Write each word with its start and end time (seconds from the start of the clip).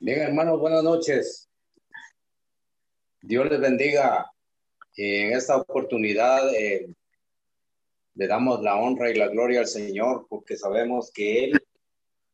Bien, 0.00 0.20
hermanos, 0.20 0.60
buenas 0.60 0.84
noches. 0.84 1.48
Dios 3.20 3.50
les 3.50 3.60
bendiga. 3.60 4.30
En 4.96 5.32
esta 5.32 5.56
oportunidad 5.56 6.54
eh, 6.54 6.88
le 8.14 8.26
damos 8.28 8.62
la 8.62 8.76
honra 8.76 9.10
y 9.10 9.16
la 9.16 9.26
gloria 9.26 9.58
al 9.58 9.66
Señor 9.66 10.26
porque 10.28 10.56
sabemos 10.56 11.10
que 11.12 11.46
Él, 11.46 11.60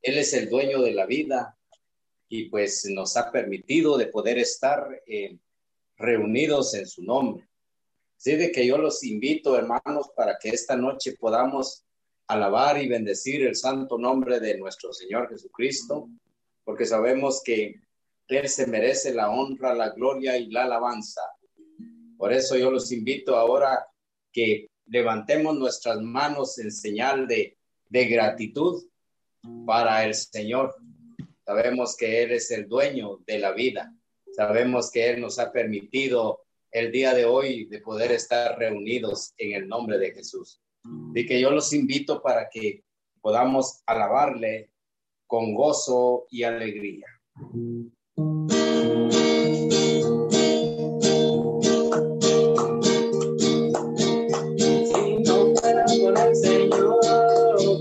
es 0.02 0.34
el 0.34 0.50
dueño 0.50 0.82
de 0.82 0.92
la 0.92 1.06
vida 1.06 1.56
y 2.28 2.50
pues 2.50 2.84
nos 2.90 3.16
ha 3.16 3.32
permitido 3.32 3.96
de 3.96 4.08
poder 4.08 4.36
estar 4.36 5.00
eh, 5.06 5.38
reunidos 5.96 6.74
en 6.74 6.86
su 6.86 7.02
nombre. 7.02 7.48
Así 8.18 8.36
de 8.36 8.52
que 8.52 8.66
yo 8.66 8.76
los 8.76 9.02
invito, 9.04 9.56
hermanos, 9.56 10.10
para 10.14 10.36
que 10.38 10.50
esta 10.50 10.76
noche 10.76 11.16
podamos 11.18 11.86
alabar 12.26 12.82
y 12.82 12.88
bendecir 12.88 13.42
el 13.46 13.56
santo 13.56 13.96
nombre 13.96 14.38
de 14.38 14.58
nuestro 14.58 14.92
Señor 14.92 15.30
Jesucristo 15.30 16.10
porque 16.64 16.86
sabemos 16.86 17.42
que 17.44 17.80
Él 18.28 18.48
se 18.48 18.66
merece 18.66 19.14
la 19.14 19.30
honra, 19.30 19.74
la 19.74 19.90
gloria 19.90 20.36
y 20.36 20.50
la 20.50 20.64
alabanza. 20.64 21.22
Por 22.16 22.32
eso 22.32 22.56
yo 22.56 22.70
los 22.70 22.90
invito 22.90 23.36
ahora 23.36 23.86
que 24.32 24.68
levantemos 24.86 25.56
nuestras 25.56 26.00
manos 26.00 26.58
en 26.58 26.70
señal 26.72 27.26
de, 27.26 27.56
de 27.88 28.04
gratitud 28.06 28.84
para 29.66 30.04
el 30.04 30.14
Señor. 30.14 30.74
Sabemos 31.44 31.96
que 31.96 32.22
Él 32.22 32.32
es 32.32 32.50
el 32.50 32.68
dueño 32.68 33.18
de 33.26 33.38
la 33.38 33.52
vida. 33.52 33.94
Sabemos 34.34 34.90
que 34.90 35.10
Él 35.10 35.20
nos 35.20 35.38
ha 35.38 35.52
permitido 35.52 36.40
el 36.70 36.90
día 36.90 37.14
de 37.14 37.24
hoy 37.24 37.66
de 37.66 37.80
poder 37.80 38.10
estar 38.10 38.58
reunidos 38.58 39.32
en 39.38 39.52
el 39.52 39.68
nombre 39.68 39.98
de 39.98 40.12
Jesús. 40.12 40.60
Y 41.14 41.24
que 41.26 41.40
yo 41.40 41.50
los 41.50 41.72
invito 41.72 42.20
para 42.20 42.48
que 42.48 42.82
podamos 43.20 43.82
alabarle 43.86 44.70
con 45.34 45.52
gozo 45.52 46.26
y 46.30 46.44
alegría. 46.44 47.06
Si 54.86 55.16
no 55.24 55.54
fuera 55.56 55.84
por 55.96 56.16
el 56.16 56.36
Señor, 56.36 57.00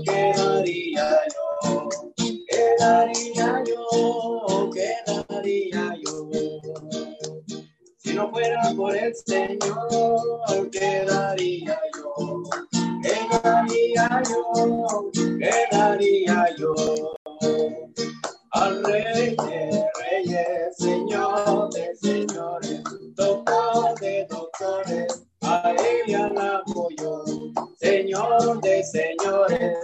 quedaría 0.04 1.08
yo, 1.32 1.78
quedaría 2.48 3.62
yo, 3.64 4.70
quedaría 4.74 5.94
yo. 6.04 6.24
Yo, 16.56 16.74
yo, 16.74 16.74
yo 16.74 17.23
al 18.54 18.84
rey 18.84 19.34
de 19.36 19.84
reyes, 20.00 20.76
señor 20.78 21.70
de 21.70 21.94
señores, 21.96 22.82
doctor 23.14 23.98
de 24.00 24.26
doctores, 24.30 25.26
a 25.42 25.70
él 25.72 26.02
le 26.06 26.14
alabo 26.16 26.88
yo, 26.98 27.24
señor 27.78 28.60
de 28.60 28.84
señores, 28.84 29.78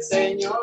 Señor, 0.00 0.54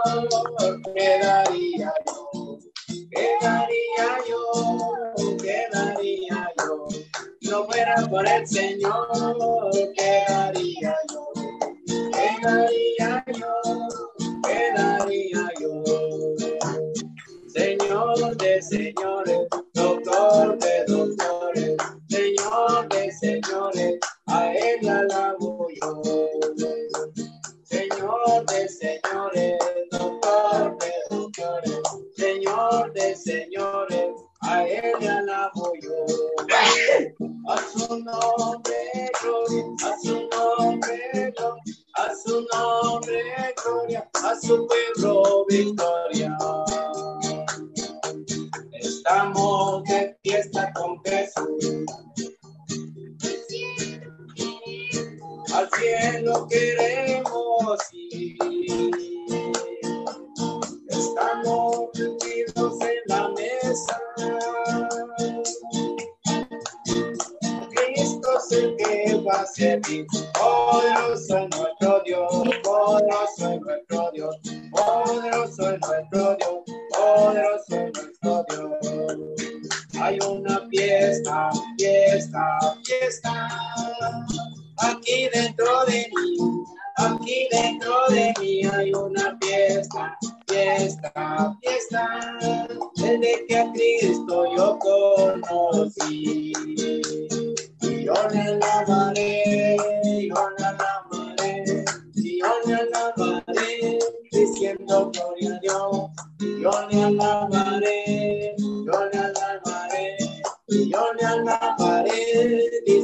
yo 110.83 111.13
le 111.13 111.25
alabaré, 111.25 112.81
diciendo 112.85 112.94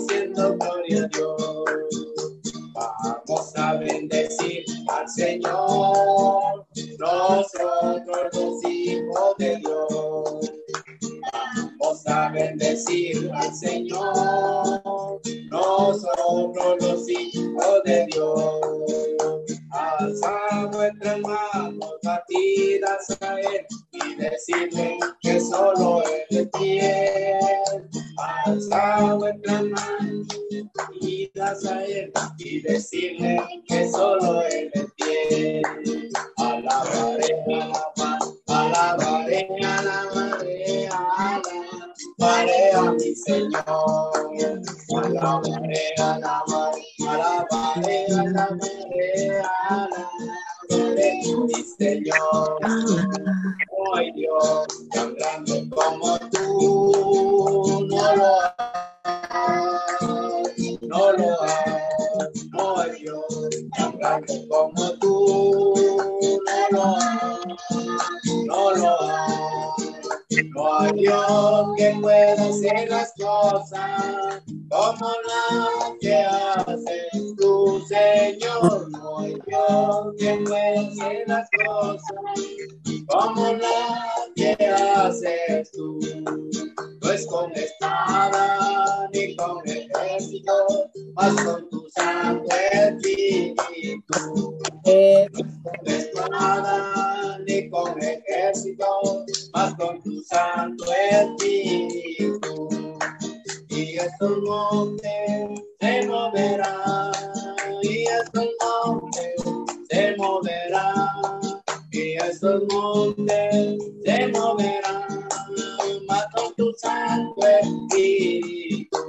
tu 116.61 116.71
santo 116.77 117.41
espíritu. 117.63 118.99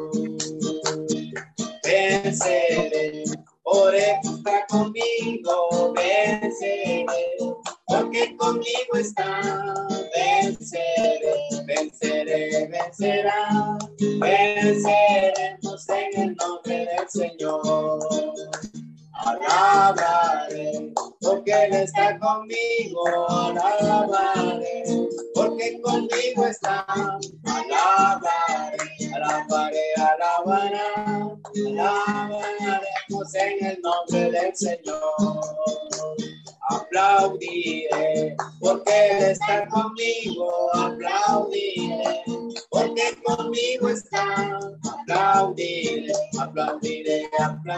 Venceré, 1.84 3.24
por 3.62 3.94
está 3.94 4.66
conmigo, 4.70 5.92
venceré, 5.92 7.04
porque 7.86 8.34
conmigo 8.38 8.94
está, 8.94 9.81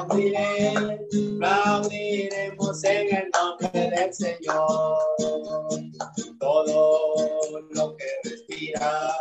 aplaudiré, 0.05 0.75
aplaudiremos 1.41 2.85
en 2.85 3.17
el 3.17 3.31
nombre 3.33 3.91
del 3.91 4.15
Señor. 4.15 4.99
Todo 6.39 7.41
lo 7.71 7.97
que 7.97 8.07
respira, 8.25 9.13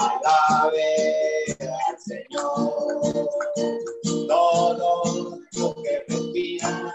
alabe 0.00 1.56
al 1.60 1.98
Señor. 1.98 3.28
Todo 4.28 5.40
lo 5.52 5.74
que 5.82 6.04
respira, 6.08 6.94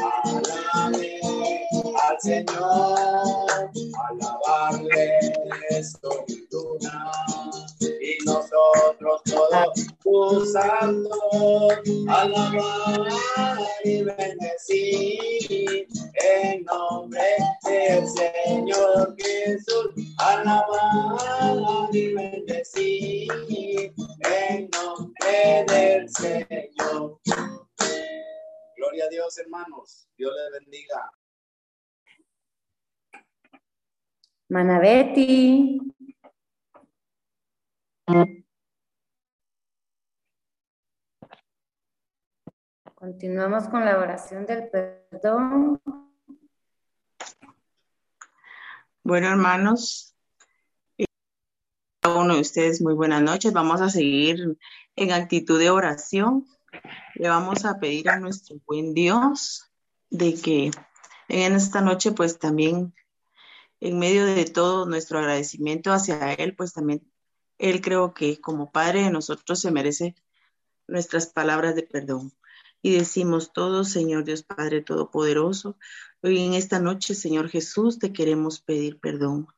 alabe 0.00 1.20
al 2.08 2.20
Señor, 2.20 2.98
alabarle 4.10 5.18
es 5.70 5.98
fortuna 6.00 7.12
y 7.80 8.24
nosotros 8.24 9.22
todos 9.24 9.86
tus 10.02 10.56
Manabeti. 34.58 35.78
Continuamos 42.92 43.68
con 43.68 43.84
la 43.84 43.98
oración 43.98 44.46
del 44.46 44.68
perdón. 44.68 45.80
Bueno, 49.04 49.28
hermanos, 49.28 50.16
cada 52.00 52.18
uno 52.18 52.34
de 52.34 52.40
ustedes, 52.40 52.82
muy 52.82 52.94
buenas 52.94 53.22
noches. 53.22 53.52
Vamos 53.52 53.80
a 53.80 53.88
seguir 53.88 54.58
en 54.96 55.12
actitud 55.12 55.60
de 55.60 55.70
oración. 55.70 56.48
Le 57.14 57.28
vamos 57.28 57.64
a 57.64 57.78
pedir 57.78 58.10
a 58.10 58.18
nuestro 58.18 58.56
buen 58.66 58.92
Dios 58.92 59.70
de 60.10 60.34
que 60.34 60.72
en 61.28 61.54
esta 61.54 61.80
noche, 61.80 62.10
pues 62.10 62.40
también, 62.40 62.92
en 63.80 63.98
medio 63.98 64.26
de 64.26 64.44
todo 64.44 64.86
nuestro 64.86 65.18
agradecimiento 65.18 65.92
hacia 65.92 66.32
Él, 66.34 66.54
pues 66.56 66.72
también 66.72 67.02
Él 67.58 67.80
creo 67.80 68.14
que 68.14 68.40
como 68.40 68.72
Padre 68.72 69.02
de 69.02 69.10
nosotros 69.10 69.60
se 69.60 69.70
merece 69.70 70.14
nuestras 70.86 71.26
palabras 71.26 71.74
de 71.74 71.82
perdón. 71.82 72.32
Y 72.80 72.92
decimos 72.92 73.52
todo, 73.52 73.84
Señor 73.84 74.24
Dios 74.24 74.42
Padre 74.42 74.82
Todopoderoso, 74.82 75.76
hoy 76.22 76.38
en 76.44 76.54
esta 76.54 76.78
noche, 76.78 77.14
Señor 77.14 77.48
Jesús, 77.48 77.98
te 77.98 78.12
queremos 78.12 78.60
pedir 78.60 79.00
perdón. 79.00 79.48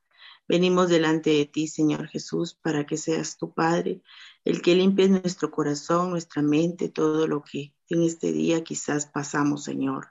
Venimos 0.48 0.88
delante 0.88 1.30
de 1.30 1.46
ti, 1.46 1.68
Señor 1.68 2.08
Jesús, 2.08 2.54
para 2.54 2.84
que 2.84 2.96
seas 2.96 3.36
tu 3.36 3.52
Padre, 3.52 4.02
el 4.44 4.62
que 4.62 4.74
limpie 4.74 5.08
nuestro 5.08 5.50
corazón, 5.50 6.10
nuestra 6.10 6.42
mente, 6.42 6.88
todo 6.88 7.28
lo 7.28 7.42
que 7.42 7.74
en 7.88 8.02
este 8.02 8.32
día 8.32 8.64
quizás 8.64 9.06
pasamos, 9.06 9.62
Señor. 9.62 10.08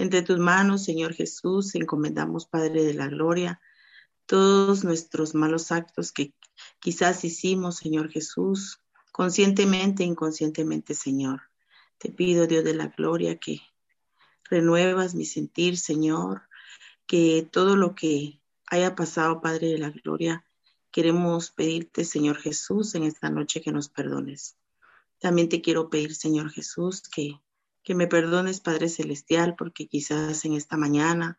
Entre 0.00 0.22
tus 0.22 0.38
manos, 0.38 0.82
Señor 0.82 1.12
Jesús, 1.12 1.74
encomendamos, 1.74 2.46
Padre 2.46 2.84
de 2.84 2.94
la 2.94 3.06
Gloria, 3.08 3.60
todos 4.24 4.82
nuestros 4.82 5.34
malos 5.34 5.70
actos 5.72 6.10
que 6.10 6.32
quizás 6.78 7.22
hicimos, 7.22 7.76
Señor 7.76 8.08
Jesús, 8.10 8.80
conscientemente 9.12 10.02
e 10.02 10.06
inconscientemente, 10.06 10.94
Señor. 10.94 11.42
Te 11.98 12.10
pido, 12.10 12.46
Dios 12.46 12.64
de 12.64 12.72
la 12.72 12.86
Gloria, 12.86 13.36
que 13.36 13.60
renuevas 14.48 15.14
mi 15.14 15.26
sentir, 15.26 15.76
Señor, 15.76 16.48
que 17.06 17.46
todo 17.52 17.76
lo 17.76 17.94
que 17.94 18.40
haya 18.68 18.96
pasado, 18.96 19.42
Padre 19.42 19.66
de 19.66 19.78
la 19.80 19.90
Gloria, 19.90 20.46
queremos 20.90 21.50
pedirte, 21.50 22.06
Señor 22.06 22.38
Jesús, 22.38 22.94
en 22.94 23.02
esta 23.02 23.28
noche 23.28 23.60
que 23.60 23.70
nos 23.70 23.90
perdones. 23.90 24.56
También 25.18 25.50
te 25.50 25.60
quiero 25.60 25.90
pedir, 25.90 26.14
Señor 26.14 26.50
Jesús, 26.50 27.02
que, 27.02 27.38
que 27.82 27.94
me 27.94 28.06
perdones, 28.06 28.60
Padre 28.60 28.88
Celestial, 28.88 29.54
porque 29.56 29.86
quizás 29.86 30.44
en 30.44 30.54
esta 30.54 30.76
mañana 30.76 31.38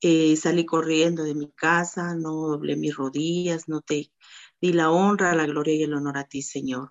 eh, 0.00 0.36
salí 0.36 0.64
corriendo 0.66 1.24
de 1.24 1.34
mi 1.34 1.50
casa, 1.50 2.14
no 2.14 2.48
doblé 2.48 2.76
mis 2.76 2.96
rodillas, 2.96 3.68
no 3.68 3.80
te 3.80 4.10
di 4.60 4.72
la 4.72 4.90
honra, 4.90 5.34
la 5.34 5.46
gloria 5.46 5.74
y 5.74 5.82
el 5.82 5.94
honor 5.94 6.18
a 6.18 6.24
ti, 6.24 6.42
Señor. 6.42 6.90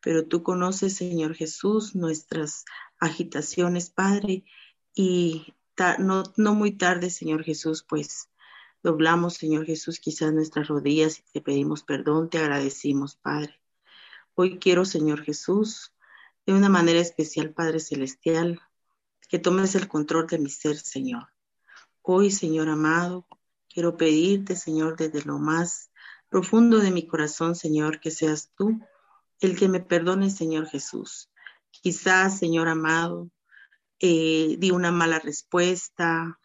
Pero 0.00 0.26
tú 0.26 0.42
conoces, 0.42 0.94
Señor 0.94 1.34
Jesús, 1.34 1.94
nuestras 1.94 2.64
agitaciones, 2.98 3.90
Padre, 3.90 4.44
y 4.94 5.54
no, 5.98 6.24
no 6.36 6.54
muy 6.54 6.72
tarde, 6.72 7.10
Señor 7.10 7.44
Jesús, 7.44 7.84
pues 7.88 8.28
doblamos, 8.82 9.34
Señor 9.34 9.66
Jesús, 9.66 10.00
quizás 10.00 10.32
nuestras 10.32 10.68
rodillas 10.68 11.18
y 11.18 11.22
te 11.32 11.40
pedimos 11.40 11.82
perdón, 11.82 12.30
te 12.30 12.38
agradecimos, 12.38 13.16
Padre. 13.16 13.60
Hoy 14.34 14.58
quiero, 14.58 14.84
Señor 14.84 15.22
Jesús, 15.22 15.92
de 16.48 16.54
una 16.54 16.70
manera 16.70 16.98
especial, 16.98 17.52
Padre 17.52 17.78
Celestial, 17.78 18.58
que 19.28 19.38
tomes 19.38 19.74
el 19.74 19.86
control 19.86 20.26
de 20.28 20.38
mi 20.38 20.48
ser, 20.48 20.78
Señor. 20.78 21.28
Hoy, 22.00 22.30
Señor 22.30 22.70
amado, 22.70 23.26
quiero 23.68 23.98
pedirte, 23.98 24.56
Señor, 24.56 24.96
desde 24.96 25.22
lo 25.26 25.38
más 25.38 25.90
profundo 26.30 26.78
de 26.78 26.90
mi 26.90 27.06
corazón, 27.06 27.54
Señor, 27.54 28.00
que 28.00 28.10
seas 28.10 28.50
tú 28.56 28.80
el 29.40 29.58
que 29.58 29.68
me 29.68 29.80
perdone, 29.80 30.30
Señor 30.30 30.66
Jesús. 30.68 31.30
Quizás, 31.70 32.38
Señor 32.38 32.68
amado, 32.68 33.30
eh, 34.00 34.56
di 34.58 34.70
una 34.70 34.90
mala 34.90 35.18
respuesta. 35.18 36.40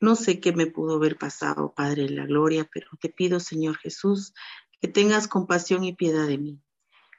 No 0.00 0.16
sé 0.16 0.40
qué 0.40 0.52
me 0.52 0.66
pudo 0.66 0.96
haber 0.96 1.16
pasado, 1.16 1.72
Padre 1.76 2.06
de 2.06 2.10
la 2.10 2.26
Gloria, 2.26 2.68
pero 2.74 2.88
te 3.00 3.08
pido, 3.08 3.38
Señor 3.38 3.76
Jesús, 3.76 4.34
que 4.80 4.88
tengas 4.88 5.28
compasión 5.28 5.84
y 5.84 5.94
piedad 5.94 6.26
de 6.26 6.38
mí. 6.38 6.60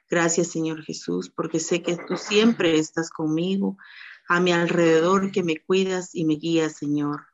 Gracias, 0.08 0.48
Señor 0.48 0.82
Jesús, 0.82 1.30
porque 1.30 1.60
sé 1.60 1.82
que 1.82 1.96
tú 1.96 2.16
siempre 2.16 2.78
estás 2.78 3.10
conmigo, 3.10 3.76
a 4.28 4.40
mi 4.40 4.52
alrededor, 4.52 5.32
que 5.32 5.42
me 5.42 5.56
cuidas 5.56 6.14
y 6.14 6.24
me 6.24 6.34
guías, 6.34 6.76
Señor. 6.76 7.26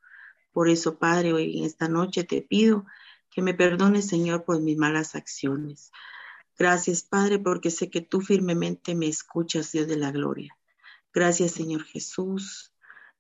Por 0.53 0.69
eso, 0.69 0.99
Padre, 0.99 1.33
hoy 1.33 1.59
en 1.59 1.65
esta 1.65 1.89
noche 1.89 2.25
te 2.25 2.43
pido 2.43 2.85
que 3.31 3.43
me 3.43 3.55
perdones, 3.55 4.09
Señor, 4.09 4.45
por 4.45 4.61
mis 4.61 4.77
malas 4.77 5.15
acciones. 5.15 5.93
Gracias, 6.59 7.03
Padre, 7.03 7.39
porque 7.39 7.71
sé 7.71 7.89
que 7.91 8.01
tú 8.01 8.21
firmemente 8.21 8.95
me 8.95 9.07
escuchas, 9.07 9.73
Dios 9.73 9.87
de 9.87 9.97
la 9.97 10.11
gloria. 10.11 10.57
Gracias, 11.13 11.53
Señor 11.53 11.85
Jesús. 11.85 12.73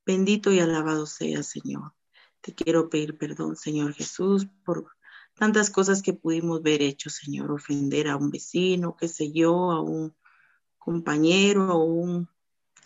Bendito 0.04 0.50
y 0.52 0.60
alabado 0.60 1.06
sea, 1.06 1.42
Señor. 1.42 1.92
Te 2.40 2.54
quiero 2.54 2.88
pedir 2.88 3.16
perdón, 3.16 3.56
Señor 3.56 3.94
Jesús, 3.94 4.46
por 4.64 4.90
tantas 5.40 5.70
cosas 5.70 6.02
que 6.02 6.12
pudimos 6.12 6.62
ver 6.62 6.82
hecho, 6.82 7.08
Señor. 7.08 7.50
Ofender 7.50 8.08
a 8.08 8.16
un 8.16 8.30
vecino, 8.30 8.94
qué 8.94 9.08
sé 9.08 9.32
yo, 9.32 9.70
a 9.70 9.80
un 9.80 10.14
compañero, 10.76 11.62
a 11.62 11.82
un 11.82 12.28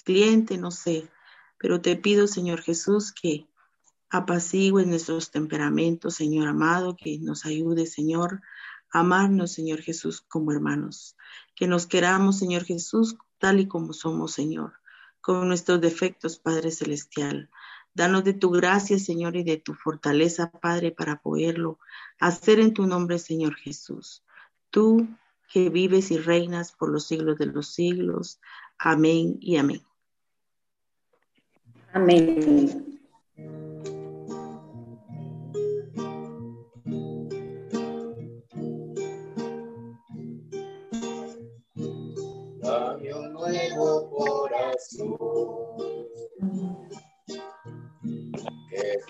cliente, 0.04 0.56
no 0.56 0.70
sé. 0.70 1.10
Pero 1.58 1.80
te 1.80 1.96
pido, 1.96 2.28
Señor 2.28 2.62
Jesús, 2.62 3.12
que 3.12 3.48
apacigüe 4.08 4.86
nuestros 4.86 5.32
temperamentos, 5.32 6.14
Señor 6.14 6.46
amado, 6.46 6.94
que 6.96 7.18
nos 7.18 7.44
ayude, 7.44 7.86
Señor, 7.86 8.40
a 8.92 9.00
amarnos, 9.00 9.50
Señor 9.50 9.82
Jesús, 9.82 10.20
como 10.20 10.52
hermanos. 10.52 11.16
Que 11.56 11.66
nos 11.66 11.88
queramos, 11.88 12.38
Señor 12.38 12.62
Jesús, 12.62 13.16
tal 13.38 13.58
y 13.58 13.66
como 13.66 13.92
somos, 13.92 14.32
Señor 14.32 14.74
con 15.24 15.48
nuestros 15.48 15.80
defectos, 15.80 16.38
Padre 16.38 16.70
Celestial. 16.70 17.48
Danos 17.94 18.24
de 18.24 18.34
tu 18.34 18.50
gracia, 18.50 18.98
Señor, 18.98 19.36
y 19.36 19.44
de 19.44 19.56
tu 19.56 19.74
fortaleza, 19.74 20.50
Padre, 20.50 20.90
para 20.90 21.20
poderlo 21.20 21.78
hacer 22.18 22.58
en 22.58 22.74
tu 22.74 22.86
nombre, 22.86 23.18
Señor 23.18 23.54
Jesús. 23.54 24.24
Tú 24.70 25.08
que 25.52 25.70
vives 25.70 26.10
y 26.10 26.18
reinas 26.18 26.72
por 26.72 26.90
los 26.90 27.06
siglos 27.06 27.38
de 27.38 27.46
los 27.46 27.68
siglos. 27.68 28.40
Amén 28.78 29.38
y 29.40 29.56
amén. 29.56 29.82
Amén. 31.92 32.94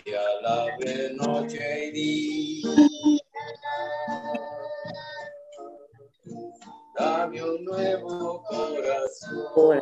Te 0.05 0.17
alabe 0.17 1.15
noche 1.15 1.87
y 1.87 1.93
día. 1.93 2.69
Dame 6.97 7.43
un 7.43 7.65
nuevo 7.65 8.43
corazón. 8.43 9.81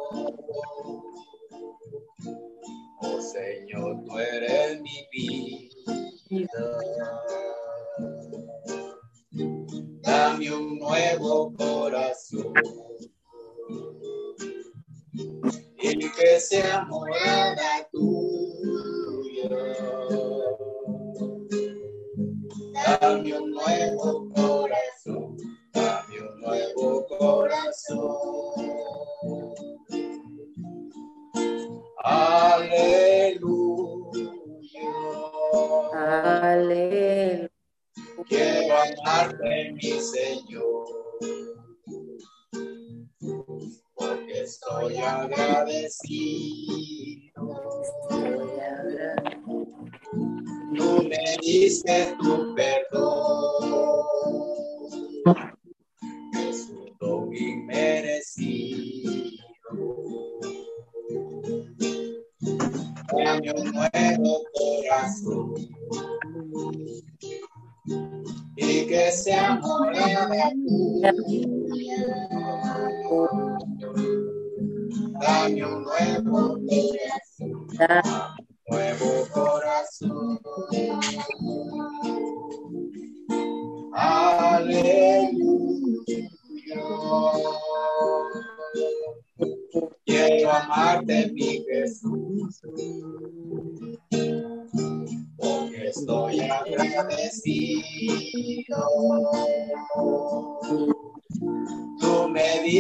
Oh 3.01 3.21
Señor, 3.21 4.05
tú 4.05 4.19
eres 4.19 4.81
mi 4.81 5.09
vida. 5.11 6.49
Dame 10.03 10.53
un 10.53 10.79
nuevo 10.79 11.53
corazón 11.55 12.55
y 15.83 16.11
que 16.11 16.41
sea 16.41 16.85
morada 16.85 17.89
tuya. 17.91 18.62
Dame 23.03 23.39
un 23.39 23.51
nuevo 23.51 24.29
corazón, 24.33 25.37
dame 25.73 26.21
un 26.21 26.41
nuevo 26.41 27.07
corazón. 27.09 28.22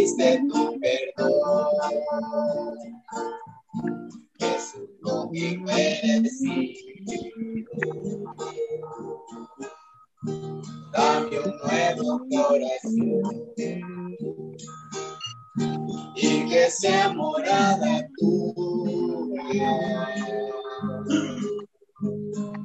Diste 0.02 0.42
tu 0.48 0.60
perdón. 0.80 2.74
Jesús 4.38 4.90
lo 5.00 5.30
inmerecido. 5.32 6.90
Dame 10.92 11.38
un 11.38 11.52
nuevo 11.62 12.08
corazón 12.30 13.22
y 16.16 16.48
que 16.48 16.70
sea 16.70 17.12
morada 17.14 18.08
tuya. 18.18 19.72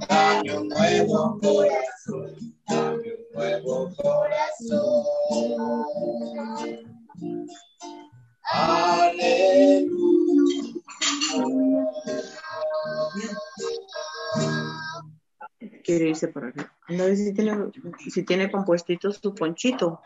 Dame 0.09 0.57
un 0.57 0.67
nuevo 0.69 1.39
corazón, 1.41 2.35
dame 2.67 3.09
un 3.13 3.23
nuevo 3.33 3.75
corazón. 4.01 5.05
Quiere 15.83 16.09
irse 16.09 16.27
por 16.27 16.45
aquí. 16.45 16.61
A 16.61 16.91
ver 16.91 17.15
si 17.15 17.33
tiene, 17.33 17.71
si 18.09 18.23
tiene 18.23 18.51
compuestito 18.51 19.11
su 19.11 19.33
ponchito. 19.33 20.01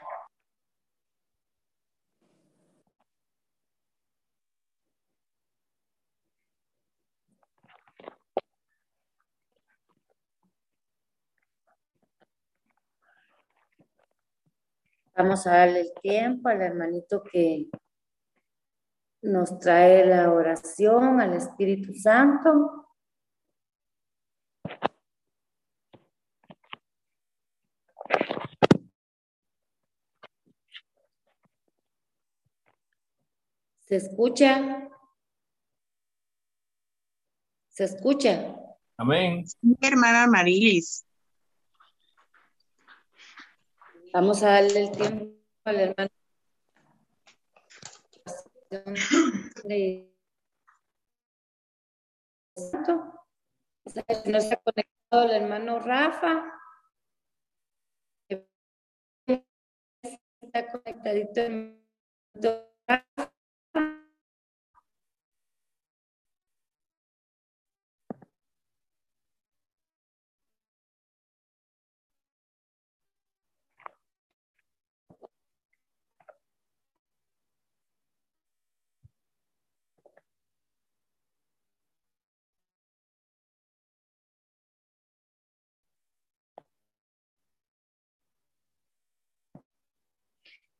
Vamos 15.23 15.45
a 15.45 15.51
darle 15.51 15.81
el 15.81 15.93
tiempo 16.01 16.49
al 16.49 16.63
hermanito 16.63 17.21
que 17.21 17.69
nos 19.21 19.59
trae 19.59 20.03
la 20.07 20.33
oración 20.33 21.21
al 21.21 21.35
Espíritu 21.35 21.93
Santo. 21.93 22.87
¿Se 33.81 33.97
escucha? 33.97 34.89
¿Se 37.69 37.83
escucha? 37.83 38.55
Amén. 38.97 39.45
Mi 39.61 39.77
hermana 39.83 40.25
Marilis. 40.25 41.05
Vamos 44.13 44.43
a 44.43 44.51
darle 44.51 44.81
el 44.81 44.91
tiempo 44.91 45.37
al 45.63 45.79
hermano. 45.79 46.09
No 54.25 54.37
está 54.37 54.57
conectado 54.57 55.23
el 55.23 55.31
hermano 55.31 55.79
Rafa. 55.79 56.59
Está 60.41 60.71
conectadito 60.71 61.41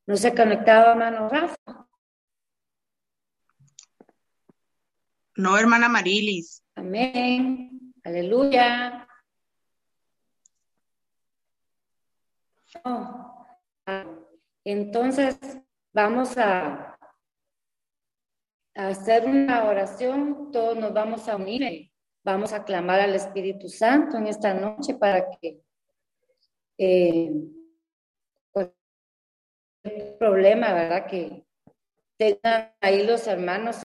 No 0.05 0.17
se 0.17 0.33
conectaba, 0.35 0.91
hermano 0.91 1.29
Rafa. 1.29 1.87
No, 5.35 5.57
hermana 5.57 5.87
Marilis. 5.89 6.63
Amén. 6.75 7.93
Aleluya. 8.03 9.07
Entonces, 14.63 15.39
vamos 15.93 16.37
a, 16.37 16.97
a 18.75 18.87
hacer 18.87 19.25
una 19.25 19.65
oración. 19.65 20.51
Todos 20.51 20.77
nos 20.77 20.93
vamos 20.93 21.27
a 21.27 21.35
unir. 21.35 21.91
Vamos 22.23 22.53
a 22.53 22.63
clamar 22.63 22.99
al 22.99 23.15
Espíritu 23.15 23.67
Santo 23.67 24.17
en 24.17 24.27
esta 24.27 24.53
noche 24.53 24.93
para 24.93 25.27
que 25.39 25.61
eh, 26.77 27.31
problema, 30.19 30.73
¿verdad? 30.73 31.07
Que 31.07 31.45
tengan 32.17 32.73
ahí 32.81 33.05
los 33.05 33.25
hermanos. 33.27 33.81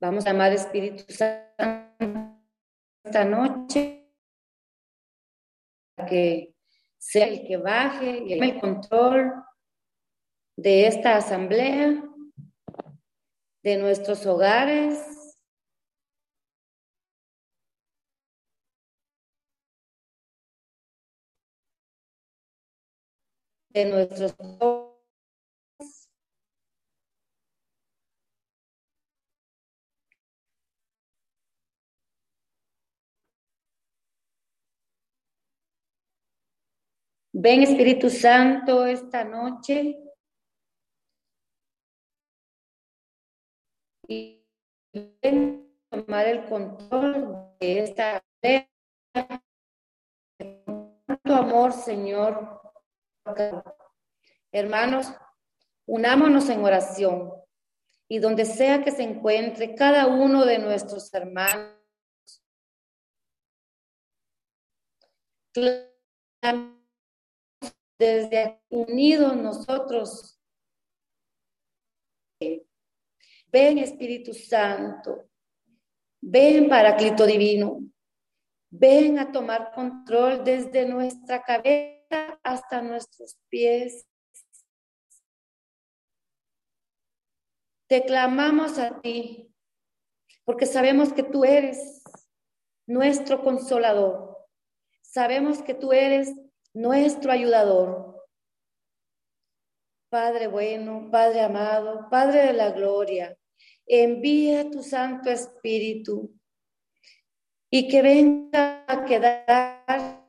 Vamos 0.00 0.26
a 0.26 0.32
llamar 0.32 0.52
Espíritu 0.52 1.12
Santo 1.12 1.50
esta 3.04 3.24
noche 3.24 4.08
que 6.08 6.54
sea 6.98 7.26
el 7.26 7.46
que 7.46 7.56
baje 7.56 8.24
y 8.26 8.32
el 8.32 8.60
control 8.60 9.32
de 10.56 10.86
esta 10.86 11.16
asamblea, 11.16 12.02
de 13.62 13.76
nuestros 13.76 14.24
hogares, 14.26 15.19
de 23.70 23.84
nuestros 23.86 24.34
Ven 37.32 37.62
Espíritu 37.62 38.10
Santo 38.10 38.84
esta 38.84 39.24
noche. 39.24 39.96
Y 44.06 44.44
ven 45.22 45.72
tomar 45.88 46.26
el 46.26 46.44
control 46.48 47.54
de 47.60 47.78
esta 47.78 48.22
tu 51.24 51.32
amor, 51.32 51.72
Señor, 51.72 52.69
Hermanos, 54.52 55.06
unámonos 55.86 56.48
en 56.48 56.64
oración 56.64 57.32
y 58.08 58.18
donde 58.18 58.44
sea 58.44 58.82
que 58.82 58.90
se 58.90 59.02
encuentre 59.02 59.74
cada 59.74 60.06
uno 60.06 60.44
de 60.44 60.58
nuestros 60.58 61.12
hermanos, 61.14 61.76
desde 67.98 68.62
unidos 68.68 69.36
nosotros. 69.36 70.40
Ven 73.52 73.78
Espíritu 73.78 74.32
Santo, 74.32 75.28
ven 76.20 76.68
Paráclito 76.68 77.26
Divino, 77.26 77.80
ven 78.70 79.18
a 79.18 79.30
tomar 79.30 79.72
control 79.72 80.44
desde 80.44 80.86
nuestra 80.86 81.42
cabeza 81.42 81.99
hasta 82.42 82.82
nuestros 82.82 83.36
pies. 83.48 84.06
Te 87.88 88.04
clamamos 88.04 88.78
a 88.78 89.00
ti, 89.00 89.52
porque 90.44 90.66
sabemos 90.66 91.12
que 91.12 91.22
tú 91.22 91.44
eres 91.44 92.02
nuestro 92.86 93.42
consolador. 93.42 94.38
Sabemos 95.02 95.62
que 95.62 95.74
tú 95.74 95.92
eres 95.92 96.32
nuestro 96.72 97.32
ayudador. 97.32 98.28
Padre 100.08 100.48
bueno, 100.48 101.08
Padre 101.10 101.40
amado, 101.42 102.08
Padre 102.10 102.46
de 102.46 102.52
la 102.52 102.70
gloria, 102.70 103.36
envía 103.86 104.68
tu 104.70 104.82
Santo 104.82 105.30
Espíritu 105.30 106.32
y 107.70 107.88
que 107.88 108.02
venga 108.02 108.84
a 108.88 109.04
quedar 109.04 110.19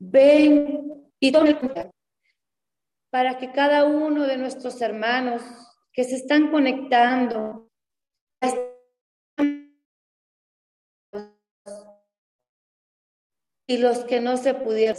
ven 0.00 1.12
y 1.20 1.32
tome 1.32 1.56
para 3.10 3.38
que 3.38 3.52
cada 3.52 3.84
uno 3.84 4.26
de 4.26 4.36
nuestros 4.36 4.80
hermanos 4.82 5.42
que 5.92 6.04
se 6.04 6.16
están 6.16 6.50
conectando 6.50 7.70
y 13.68 13.78
los 13.78 14.04
que 14.04 14.20
no 14.20 14.36
se 14.36 14.54
pudieron 14.54 14.96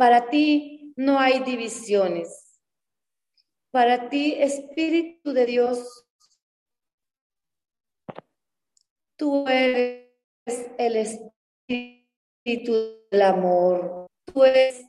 para 0.00 0.30
ti 0.30 0.94
no 0.96 1.18
hay 1.18 1.40
divisiones. 1.40 2.58
Para 3.70 4.08
ti, 4.08 4.32
Espíritu 4.32 5.34
de 5.34 5.44
Dios, 5.44 6.06
tú 9.18 9.46
eres 9.46 10.08
el 10.78 10.96
Espíritu 10.96 12.72
del 13.10 13.20
amor. 13.20 14.06
Tú 14.24 14.42
eres 14.42 14.86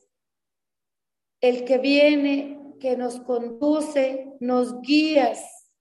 el 1.41 1.65
que 1.65 1.77
viene, 1.77 2.77
que 2.79 2.95
nos 2.95 3.19
conduce, 3.19 4.31
nos 4.39 4.79
guías. 4.79 5.73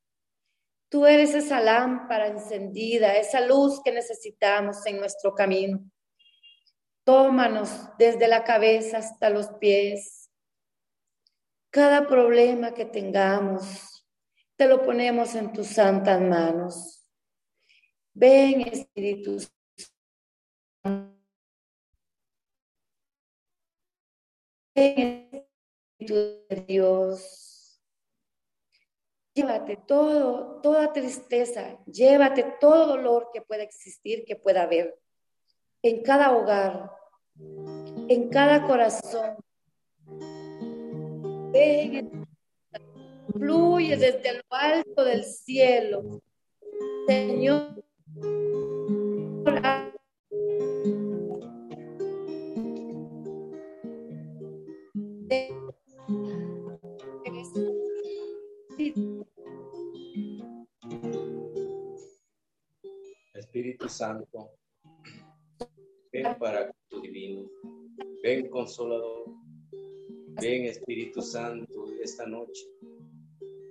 Tú 0.91 1.07
eres 1.07 1.35
esa 1.37 1.61
lámpara 1.61 2.27
encendida, 2.27 3.17
esa 3.17 3.41
luz 3.43 3.81
que 3.85 3.93
necesitamos 3.93 4.85
en 4.87 4.99
nuestro 4.99 5.37
camino. 5.37 5.89
Tómanos 7.05 7.71
desde 7.99 8.29
la 8.29 8.45
cabeza 8.45 8.99
hasta 8.99 9.31
los 9.31 9.49
pies. 9.59 10.31
Cada 11.71 12.07
problema 12.07 12.75
que 12.75 12.85
tengamos, 12.85 14.07
te 14.57 14.69
lo 14.69 14.83
ponemos 14.83 15.35
en 15.35 15.53
tus 15.53 15.69
santas 15.69 16.21
manos. 16.21 17.07
Ven, 18.13 18.63
Espíritu 18.63 19.39
Ven, 24.75 25.31
Espíritu 25.99 26.15
de 26.49 26.65
Dios. 26.67 27.83
Llévate 29.35 29.77
todo, 29.87 30.61
toda 30.61 30.93
tristeza, 30.93 31.79
llévate 31.87 32.57
todo 32.61 32.89
dolor 32.89 33.31
que 33.33 33.43
pueda 33.43 33.63
existir, 33.63 34.25
que 34.27 34.37
pueda 34.37 34.63
haber 34.63 34.99
en 35.83 36.03
cada 36.03 36.37
hogar, 36.37 36.91
en 38.09 38.29
cada 38.29 38.67
corazón. 38.67 39.37
Fluye 43.33 43.97
desde 43.97 44.35
lo 44.35 44.43
alto 44.51 45.05
del 45.05 45.25
cielo. 45.25 46.21
Señor, 47.07 47.80
esta 72.21 72.27
noche. 72.27 72.67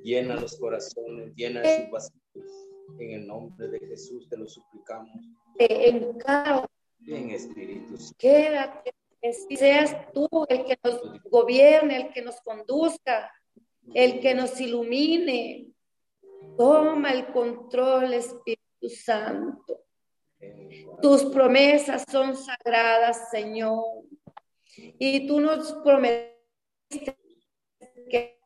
Llena 0.04 0.36
los 0.36 0.58
corazones, 0.58 1.34
llena 1.36 1.62
sus 1.64 1.92
vacíos. 1.92 2.68
En 2.98 3.12
el 3.12 3.28
nombre 3.28 3.68
de 3.68 3.80
Jesús 3.80 4.28
te 4.30 4.38
lo 4.38 4.48
suplicamos. 4.48 5.24
En 5.58 6.18
cada 6.18 6.66
Ven 7.00 7.30
Espíritu. 7.32 7.96
Quédate, 8.18 8.94
que 9.22 9.34
seas 9.58 10.12
tú 10.14 10.28
el 10.48 10.66
que 10.66 10.78
nos 10.84 11.22
gobierne, 11.30 11.98
el 11.98 12.14
que 12.14 12.22
nos 12.22 12.42
conduzca, 12.42 13.32
el 13.94 14.20
que 14.20 14.34
nos 14.34 14.60
ilumine. 14.60 15.68
Toma 16.58 17.12
el 17.12 17.28
control, 17.28 18.14
Espíritu 18.14 18.90
Santo. 18.90 19.84
Tus 21.02 21.26
promesas 21.26 22.04
son 22.10 22.36
sagradas, 22.36 23.30
Señor. 23.30 23.84
Y 24.76 25.28
tú 25.28 25.40
nos 25.40 25.74
prometiste 25.84 27.18
que 28.10 28.39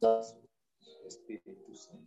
todos. 0.00 0.36
Espírito 1.06 1.74
Santo. 1.74 2.06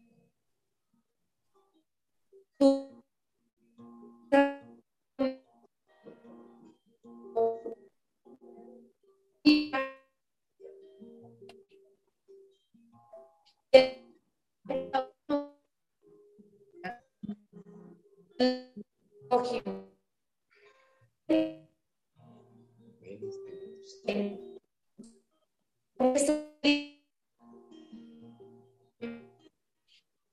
Espírito 26.00 26.26
Santo. 26.26 26.89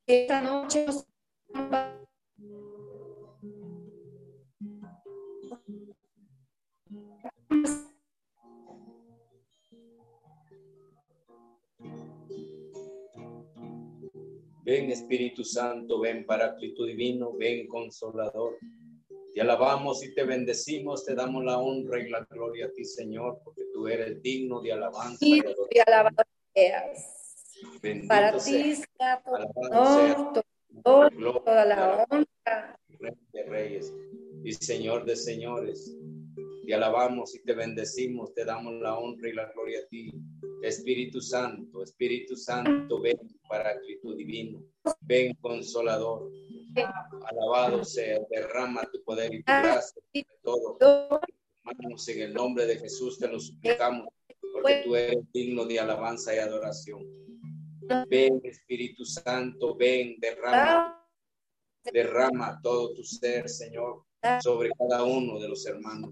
Esta 0.07 0.41
noche 0.41 0.87
Ven 14.63 14.91
Espíritu 14.91 15.45
Santo, 15.45 16.01
ven 16.01 16.27
Paráclito 16.27 16.85
Divino, 16.85 17.33
ven 17.35 17.69
Consolador. 17.69 18.59
Te 19.33 19.41
alabamos 19.41 20.03
y 20.03 20.13
te 20.13 20.25
bendecimos, 20.25 21.05
te 21.05 21.15
damos 21.15 21.45
la 21.45 21.59
honra 21.59 22.01
y 22.01 22.09
la 22.11 22.27
gloria 22.29 22.67
a 22.67 22.73
ti, 22.73 22.85
Señor, 22.85 23.39
porque 23.45 23.63
tú 23.73 23.87
eres 23.87 24.21
digno 24.23 24.61
de 24.61 24.73
alabanza. 24.73 25.19
Y 25.21 25.41
de 25.41 25.83
alabanza 25.87 26.25
Para 28.09 28.37
ti, 28.39 28.75
Santo, 28.75 30.43
toda 30.83 31.65
la 31.65 32.07
honra. 32.09 32.79
Rey 32.99 33.15
de 33.33 33.43
reyes 33.45 33.95
y 34.45 34.53
Señor 34.53 35.05
de 35.05 35.17
señores. 35.17 35.97
Te 36.67 36.75
alabamos 36.75 37.35
y 37.35 37.43
te 37.43 37.55
bendecimos, 37.55 38.35
te 38.35 38.45
damos 38.45 38.75
la 38.81 38.99
honra 38.99 39.29
y 39.29 39.33
la 39.33 39.51
gloria 39.53 39.81
a 39.81 39.87
ti. 39.89 40.13
Espíritu 40.63 41.21
Santo, 41.21 41.83
Espíritu 41.83 42.37
Santo, 42.37 43.01
ven 43.01 43.19
Paráclito 43.49 44.15
Divino, 44.15 44.63
ven 45.01 45.35
Consolador. 45.41 46.31
Alabado 47.25 47.85
sea, 47.85 48.19
derrama 48.31 48.83
tu 48.93 49.03
poder 49.05 49.33
y 49.33 49.43
tu 49.43 49.53
gracia 49.53 50.03
todo. 50.43 51.21
Hermanos, 51.65 52.09
en 52.09 52.21
el 52.21 52.35
nombre 52.35 52.67
de 52.67 52.77
Jesús 52.79 53.19
te 53.19 53.29
lo 53.29 53.41
suplicamos, 53.41 54.09
porque 54.53 54.83
tú 54.85 54.95
eres 54.95 55.19
digno 55.33 55.65
de 55.65 55.81
alabanza 55.81 56.35
y 56.35 56.39
adoración. 56.39 57.26
Ven, 58.09 58.41
Espíritu 58.45 59.05
Santo, 59.05 59.77
ven, 59.77 60.17
derrama, 60.19 61.07
derrama 61.93 62.61
todo 62.63 62.95
tu 62.95 63.05
ser, 63.05 63.49
Señor 63.49 64.07
sobre 64.43 64.71
cada 64.79 65.05
uno 65.05 65.39
de 65.39 65.49
los 65.49 65.67
hermanos, 65.67 66.11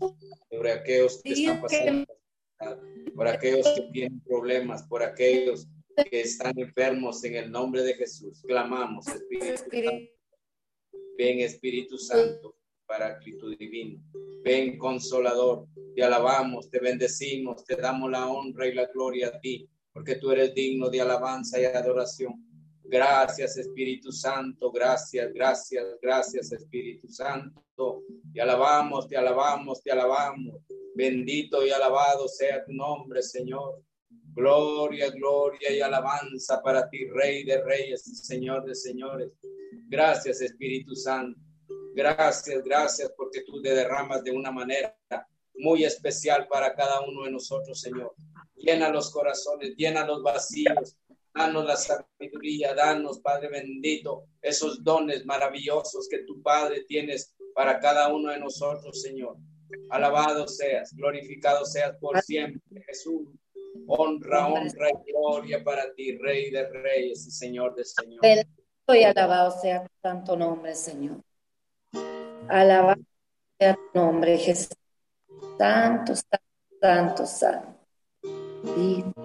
sobre 0.51 0.73
aquellos 0.73 1.21
que 1.23 1.33
están 1.33 1.61
pasando, 1.61 2.07
por 3.15 3.29
aquellos 3.29 3.67
que 3.75 3.83
tienen 3.93 4.21
problemas, 4.21 4.85
por 4.85 5.03
aquellos 5.03 5.67
que 6.11 6.21
están 6.21 6.53
enfermos 6.59 7.23
en 7.25 7.37
el 7.37 7.51
nombre 7.51 7.83
de 7.83 7.95
Jesús. 7.95 8.43
Clamamos, 8.47 9.07
Espíritu 9.09 9.57
Santo. 9.57 9.77
Ven, 11.17 11.41
Espíritu 11.41 11.99
Santo, 11.99 12.57
Paráclito 12.87 13.49
Divino. 13.49 14.01
Ven, 14.43 14.79
Consolador. 14.79 15.67
Te 15.95 16.03
alabamos, 16.03 16.71
te 16.71 16.81
bendecimos, 16.81 17.65
te 17.65 17.77
damos 17.77 18.11
la 18.11 18.27
honra 18.27 18.67
y 18.67 18.75
la 18.75 18.87
gloria 18.87 19.29
a 19.29 19.41
ti, 19.41 19.69
porque 19.95 20.17
tú 20.17 20.33
eres 20.33 20.53
digno 20.53 20.91
de 20.91 21.01
alabanza 21.01 21.61
y 21.61 21.65
adoración. 21.65 22.35
Gracias 22.83 23.57
Espíritu 23.57 24.13
Santo, 24.13 24.71
gracias, 24.71 25.33
gracias, 25.33 25.85
gracias 26.03 26.53
Espíritu 26.53 27.09
Santo. 27.09 28.03
Te 28.35 28.41
alabamos, 28.43 29.09
te 29.09 29.17
alabamos, 29.17 29.83
te 29.83 29.93
alabamos. 29.93 30.61
Bendito 30.95 31.65
y 31.65 31.71
alabado 31.71 32.29
sea 32.29 32.65
tu 32.65 32.73
nombre, 32.73 33.23
Señor. 33.23 33.83
Gloria, 34.35 35.11
gloria 35.11 35.73
y 35.73 35.81
alabanza 35.81 36.61
para 36.61 36.91
ti, 36.91 37.07
Rey 37.07 37.45
de 37.45 37.63
Reyes 37.63 38.03
Señor 38.27 38.65
de 38.65 38.75
Señores. 38.75 39.31
Gracias 39.89 40.41
Espíritu 40.41 40.95
Santo. 40.97 41.41
Gracias, 41.95 42.63
gracias 42.65 43.13
porque 43.17 43.43
tú 43.43 43.63
te 43.63 43.73
derramas 43.73 44.25
de 44.25 44.33
una 44.33 44.51
manera 44.51 44.97
muy 45.55 45.85
especial 45.85 46.49
para 46.49 46.75
cada 46.75 47.01
uno 47.03 47.23
de 47.25 47.31
nosotros, 47.31 47.81
Señor. 47.81 48.13
Llena 48.65 48.89
los 48.89 49.11
corazones, 49.11 49.75
llena 49.77 50.07
los 50.07 50.23
vacíos, 50.23 50.97
Danos 51.35 51.65
la 51.65 51.75
sabiduría, 51.75 52.75
danos, 52.75 53.19
Padre 53.19 53.49
bendito, 53.49 54.29
esos 54.41 54.85
dones 54.85 55.27
maravillosos 55.27 56.07
que 56.09 56.21
tu 56.21 56.41
Padre 56.41 56.85
tienes 56.87 57.35
para 57.53 57.81
cada 57.81 58.15
uno 58.15 58.31
de 58.31 58.39
nosotros, 58.39 59.03
Señor. 59.03 59.37
Alabado 59.91 60.47
seas, 60.47 60.95
glorificado 60.95 61.65
seas 61.65 61.97
por 61.99 62.21
siempre, 62.23 62.85
Jesús. 62.87 63.27
Honra, 63.89 64.47
honra 64.47 64.91
y 64.91 65.11
gloria 65.11 65.65
para 65.65 65.93
ti, 65.95 66.17
Rey 66.19 66.53
de 66.53 66.69
Reyes 66.69 67.27
y 67.27 67.33
Señor 67.33 67.75
de 67.75 67.85
Señores. 67.85 68.47
y 68.87 69.03
alabado 69.03 69.61
sea 69.61 69.83
tu 69.83 69.91
santo 70.01 70.37
nombre, 70.37 70.77
Señor. 70.77 71.21
Alabado 72.49 73.03
sea 73.59 73.75
tu 73.75 73.99
nombre, 73.99 74.39
Jesús. 74.39 74.77
Santo, 75.59 76.15
santo, 76.15 76.47
santo, 76.81 77.27
santo. 77.27 77.74
En 78.67 79.25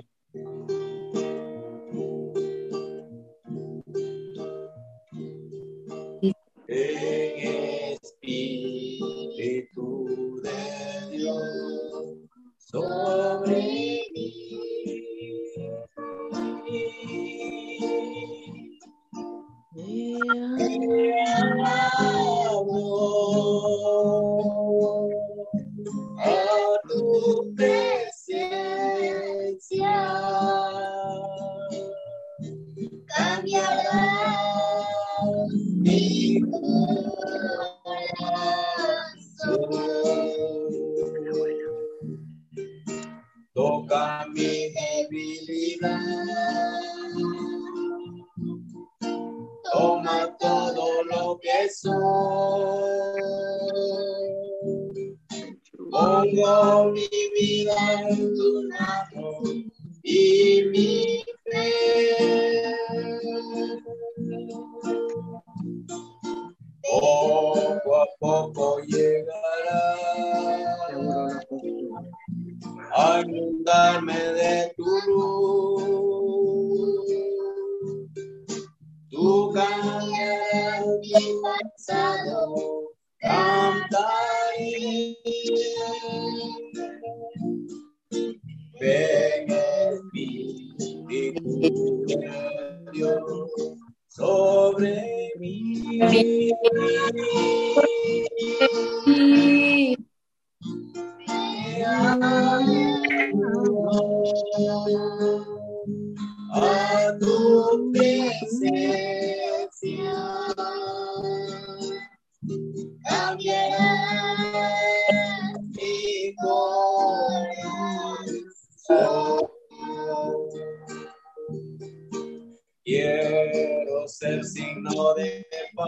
Ser 124.19 124.43
signo 124.43 125.13
de 125.13 125.45
paz. 125.73 125.87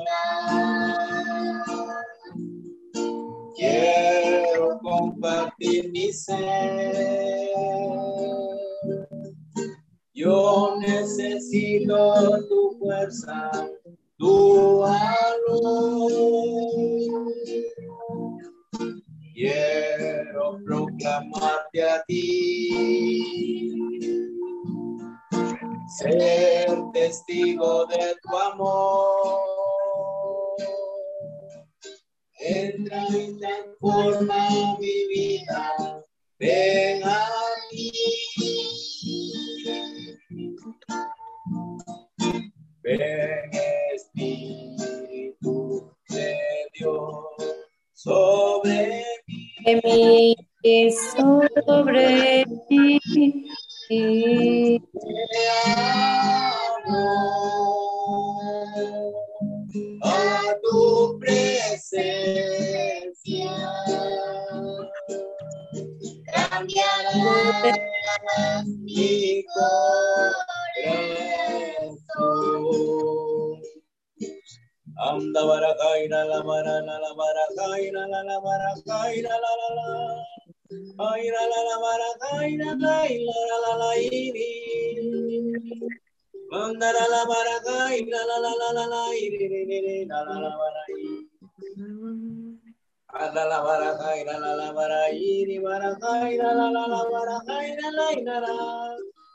Quiero 3.58 4.80
compartir 4.82 5.92
mi 5.92 6.14
ser. 6.14 7.52
Yo 10.14 10.78
necesito 10.80 12.48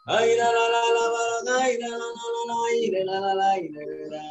Ay 0.09 0.37
la 0.39 0.47
la 0.47 0.69
la 0.71 0.83
la 0.95 1.05
barakaina 1.11 1.89
la 1.91 1.99
la 1.99 2.27
la 2.31 2.55
la 2.95 3.03
la 3.03 3.19
la 3.19 3.35
la 3.35 3.59
la. 4.15 4.23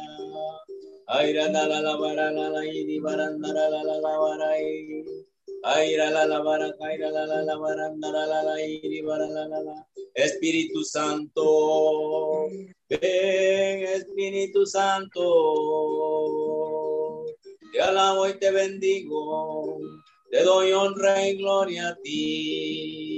La 1.06 1.20
la 1.52 1.66
la 1.68 1.80
la 1.80 1.80
la 1.82 1.96
barandara 2.00 3.68
la 3.68 3.82
la 3.84 4.36
la 4.38 4.56
iri. 4.56 5.04
Aira 5.64 6.10
la 6.10 6.24
la 6.24 6.40
bara 6.40 6.72
kaira 6.80 7.10
la 7.10 7.26
la 7.26 7.42
la 7.42 7.56
barandara 7.58 8.24
la 8.26 8.42
la 8.42 8.56
iri 8.64 9.02
bara 9.02 9.28
la 9.28 9.44
la 9.46 9.60
la. 9.60 9.86
Espíritu 10.14 10.82
Santo, 10.82 12.48
ven 12.88 13.82
Espíritu 14.00 14.64
Santo. 14.64 15.26
Te 17.70 17.82
alabo 17.82 18.26
y 18.28 18.38
te 18.38 18.50
bendigo, 18.50 19.78
te 20.30 20.42
doy 20.42 20.72
honra 20.72 21.28
y 21.28 21.36
gloria 21.36 21.88
a 21.88 21.96
ti. 22.02 23.15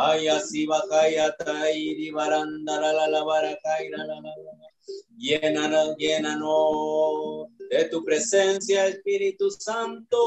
Ay, 0.00 0.28
así 0.28 0.64
baja 0.64 1.10
y 1.10 1.16
atairi 1.16 2.12
barandara 2.12 2.92
la 2.92 3.08
la 3.08 3.24
bara 3.24 3.58
kaira 3.64 3.98
la 3.98 4.20
la 4.20 4.30
la. 4.30 4.68
Llénanos, 5.16 5.96
llénanos 5.98 7.48
de 7.68 7.84
tu 7.90 8.04
presencia, 8.04 8.86
Espíritu 8.86 9.50
Santo. 9.50 10.20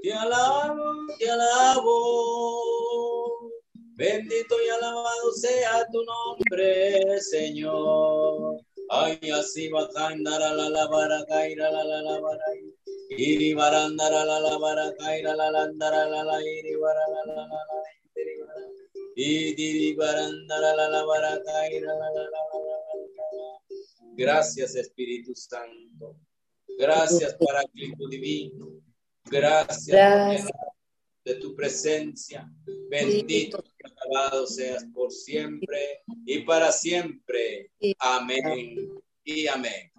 Te 0.00 0.10
alabo, 0.10 0.84
te 1.18 1.30
alabo. 1.30 1.92
Bendito 3.94 4.56
y 4.64 4.68
alabado 4.70 5.32
sea 5.32 5.86
tu 5.92 6.02
nombre, 6.04 7.20
Señor. 7.20 8.56
Ay, 8.90 9.30
así 9.30 9.68
bajandara 9.68 10.52
la 10.54 10.68
la 10.70 10.86
bara 10.88 11.24
caira 11.26 11.70
la 11.70 11.84
la 11.84 12.00
la 12.02 12.20
bara. 12.20 12.44
Iri 13.10 13.54
barandara 13.54 14.24
la 14.24 14.40
la 14.40 14.58
bara 14.58 14.94
caira 14.96 15.34
la 15.36 15.50
la 15.50 15.62
andara 15.64 16.06
la 16.06 16.22
la 16.24 16.40
iri 16.40 16.74
bara 16.76 17.04
la 17.12 17.22
la 17.26 17.46
la 17.46 17.58
la. 17.68 17.82
iri 19.16 19.94
bara. 19.94 20.28
Gracias 24.16 24.74
Espíritu 24.74 25.34
Santo. 25.34 26.16
Gracias 26.78 27.34
Paráclito 27.34 28.08
Divino. 28.08 28.80
Gracias, 29.30 29.88
Gracias. 29.88 30.50
de 31.24 31.34
tu 31.34 31.54
presencia. 31.54 32.50
Bendito 32.88 33.62
alabado 33.84 34.46
seas 34.46 34.84
por 34.94 35.10
siempre 35.10 36.02
y 36.26 36.40
para 36.40 36.72
siempre. 36.72 37.70
Amén 37.98 38.90
y 39.24 39.46
amén. 39.46 39.92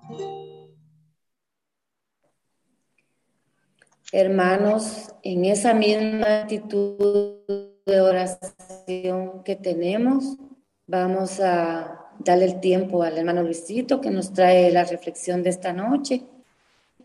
Hermanos, 4.12 5.13
en 5.22 5.46
esa 5.46 5.74
misma 5.74 6.42
actitud 6.42 7.46
de 7.86 8.02
oración 8.02 9.44
que 9.44 9.56
tenemos, 9.56 10.38
vamos 10.88 11.39
a 11.39 12.12
darle 12.18 12.46
el 12.46 12.60
tiempo 12.60 13.04
al 13.04 13.18
hermano 13.18 13.44
Luisito 13.44 14.02
que 14.02 14.10
nos 14.10 14.34
trae 14.34 14.72
la 14.72 14.84
reflexión 14.84 15.44
de 15.44 15.52
esta 15.52 15.74
noche. 15.74 16.24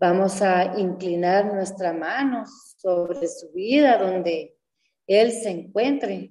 Vamos 0.00 0.40
a 0.40 0.78
inclinar 0.78 1.52
nuestra 1.52 1.92
mano 1.92 2.44
sobre 2.78 3.28
su 3.28 3.50
vida 3.52 3.98
donde 3.98 4.56
él 5.06 5.32
se 5.32 5.50
encuentre. 5.50 6.30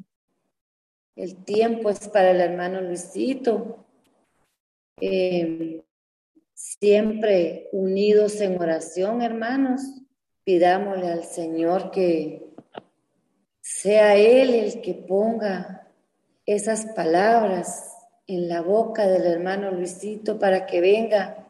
El 1.15 1.43
tiempo 1.43 1.89
es 1.89 2.07
para 2.09 2.31
el 2.31 2.41
hermano 2.41 2.81
Luisito. 2.81 3.85
Eh, 4.99 5.83
siempre 6.53 7.69
unidos 7.71 8.41
en 8.41 8.59
oración, 8.59 9.21
hermanos. 9.21 9.81
Pidámosle 10.43 11.11
al 11.11 11.23
Señor 11.23 11.91
que 11.91 12.45
sea 13.61 14.15
Él 14.15 14.53
el 14.53 14.81
que 14.81 14.93
ponga 14.93 15.87
esas 16.45 16.85
palabras 16.87 17.93
en 18.27 18.49
la 18.49 18.61
boca 18.61 19.07
del 19.07 19.25
hermano 19.25 19.71
Luisito 19.71 20.39
para 20.39 20.65
que 20.65 20.81
venga 20.81 21.47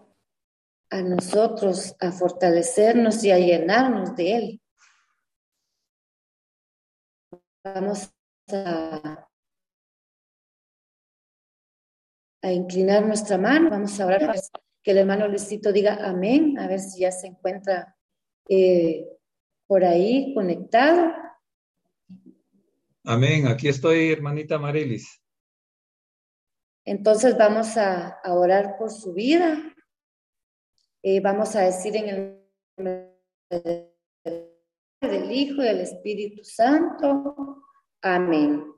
a 0.90 1.02
nosotros 1.02 1.96
a 2.00 2.12
fortalecernos 2.12 3.24
y 3.24 3.32
a 3.32 3.40
llenarnos 3.40 4.16
de 4.16 4.36
Él. 4.36 4.62
Vamos 7.64 8.14
a, 8.52 9.28
a 12.44 12.52
inclinar 12.52 13.06
nuestra 13.06 13.38
mano, 13.38 13.70
vamos 13.70 14.00
a 14.00 14.06
orar 14.06 14.36
que 14.84 14.92
el 14.92 14.98
hermano 14.98 15.30
Luisito 15.30 15.72
diga 15.72 15.98
amén, 16.06 16.60
a 16.60 16.68
ver 16.68 16.82
si 16.82 17.00
ya 17.00 17.12
se 17.12 17.28
encuentra 17.28 17.96
eh, 18.50 19.08
por 19.66 19.86
ahí 19.86 20.34
conectado. 20.36 21.14
Amén. 23.06 23.48
Aquí 23.48 23.70
estoy, 23.70 24.12
hermanita 24.12 24.60
Marilis. 24.60 25.22
Entonces 26.86 27.38
vamos 27.38 27.78
a, 27.78 28.20
a 28.22 28.34
orar 28.34 28.76
por 28.78 28.92
su 28.92 29.14
vida. 29.14 29.58
Eh, 31.02 31.22
vamos 31.22 31.56
a 31.56 31.62
decir 31.62 31.96
en 31.96 32.10
el 32.10 32.44
nombre 32.78 33.14
del 35.02 35.32
Hijo 35.32 35.62
y 35.62 35.66
del 35.66 35.80
Espíritu 35.80 36.44
Santo. 36.44 37.64
Amén. 38.02 38.73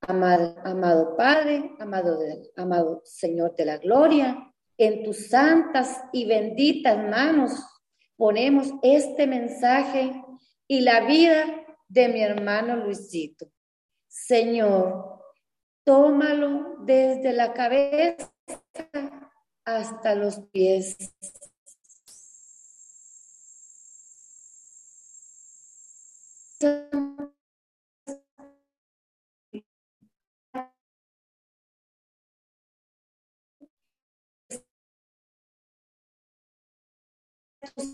Amado, 0.00 1.16
Padre, 1.16 1.72
amado, 1.80 2.18
amado 2.56 3.02
Señor 3.04 3.54
de 3.56 3.64
la 3.64 3.78
Gloria, 3.78 4.54
en 4.76 5.02
tus 5.02 5.28
santas 5.28 6.00
y 6.12 6.24
benditas 6.24 6.96
manos 6.96 7.52
ponemos 8.18 8.68
este 8.82 9.26
mensaje 9.26 10.22
y 10.66 10.80
la 10.80 11.06
vida 11.06 11.46
de 11.88 12.08
mi 12.08 12.20
hermano 12.20 12.76
Luisito. 12.76 13.50
Señor, 14.08 15.22
tómalo 15.84 16.76
desde 16.84 17.32
la 17.32 17.54
cabeza 17.54 18.34
hasta 19.64 20.14
los 20.14 20.40
pies. 20.50 20.96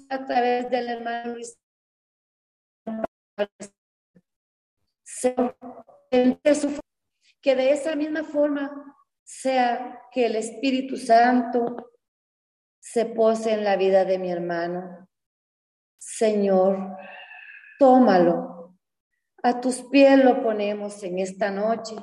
A 0.09 0.25
través 0.25 0.71
del 0.71 0.89
hermano 0.89 1.35
Luis 1.35 1.59
que 7.41 7.57
de 7.57 7.73
esa 7.73 7.97
misma 7.97 8.25
forma 8.25 8.97
sea 9.23 10.01
que 10.11 10.27
el 10.27 10.37
Espíritu 10.37 10.97
Santo 10.97 11.93
se 12.81 13.07
pose 13.07 13.53
en 13.53 13.65
la 13.65 13.77
vida 13.77 14.05
de 14.05 14.19
mi 14.19 14.31
hermano. 14.31 15.09
Señor, 15.99 16.97
tómalo. 17.79 18.77
A 19.43 19.61
tus 19.61 19.83
pies 19.91 20.23
lo 20.23 20.43
ponemos 20.43 21.03
en 21.03 21.19
esta 21.19 21.51
noche 21.51 21.97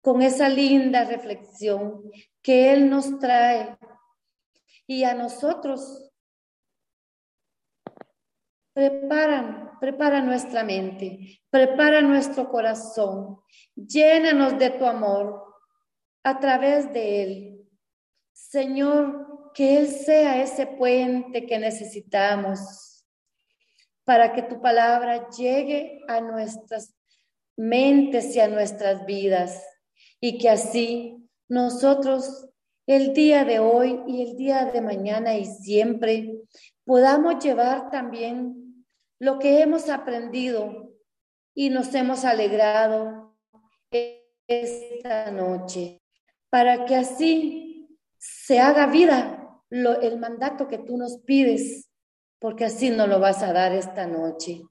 con 0.00 0.22
esa 0.22 0.48
linda 0.48 1.04
reflexión 1.04 2.02
que 2.42 2.72
Él 2.72 2.88
nos 2.88 3.18
trae 3.18 3.76
y 4.86 5.04
a 5.04 5.14
nosotros 5.14 6.09
Prepara, 8.80 9.76
prepara 9.78 10.22
nuestra 10.22 10.64
mente, 10.64 11.42
prepara 11.50 12.00
nuestro 12.00 12.48
corazón, 12.48 13.38
llénanos 13.76 14.58
de 14.58 14.70
tu 14.70 14.86
amor 14.86 15.44
a 16.22 16.40
través 16.40 16.90
de 16.90 17.22
Él. 17.22 17.68
Señor, 18.32 19.52
que 19.52 19.76
Él 19.76 19.86
sea 19.86 20.42
ese 20.42 20.66
puente 20.66 21.44
que 21.44 21.58
necesitamos 21.58 23.04
para 24.04 24.32
que 24.32 24.44
tu 24.44 24.62
palabra 24.62 25.28
llegue 25.28 26.00
a 26.08 26.22
nuestras 26.22 26.94
mentes 27.58 28.34
y 28.34 28.40
a 28.40 28.48
nuestras 28.48 29.04
vidas 29.04 29.62
y 30.22 30.38
que 30.38 30.48
así 30.48 31.28
nosotros 31.48 32.48
el 32.86 33.12
día 33.12 33.44
de 33.44 33.58
hoy 33.58 34.00
y 34.06 34.22
el 34.22 34.38
día 34.38 34.64
de 34.64 34.80
mañana 34.80 35.36
y 35.36 35.44
siempre 35.44 36.40
podamos 36.86 37.44
llevar 37.44 37.90
también 37.90 38.69
lo 39.20 39.38
que 39.38 39.60
hemos 39.60 39.88
aprendido 39.88 40.92
y 41.54 41.68
nos 41.68 41.94
hemos 41.94 42.24
alegrado 42.24 43.36
esta 44.48 45.30
noche, 45.30 46.00
para 46.48 46.84
que 46.86 46.96
así 46.96 47.96
se 48.18 48.58
haga 48.58 48.86
vida 48.86 49.62
el 49.70 50.18
mandato 50.18 50.66
que 50.66 50.78
tú 50.78 50.96
nos 50.96 51.18
pides, 51.18 51.88
porque 52.40 52.64
así 52.64 52.90
nos 52.90 53.08
lo 53.08 53.20
vas 53.20 53.42
a 53.42 53.52
dar 53.52 53.72
esta 53.72 54.06
noche. 54.06 54.62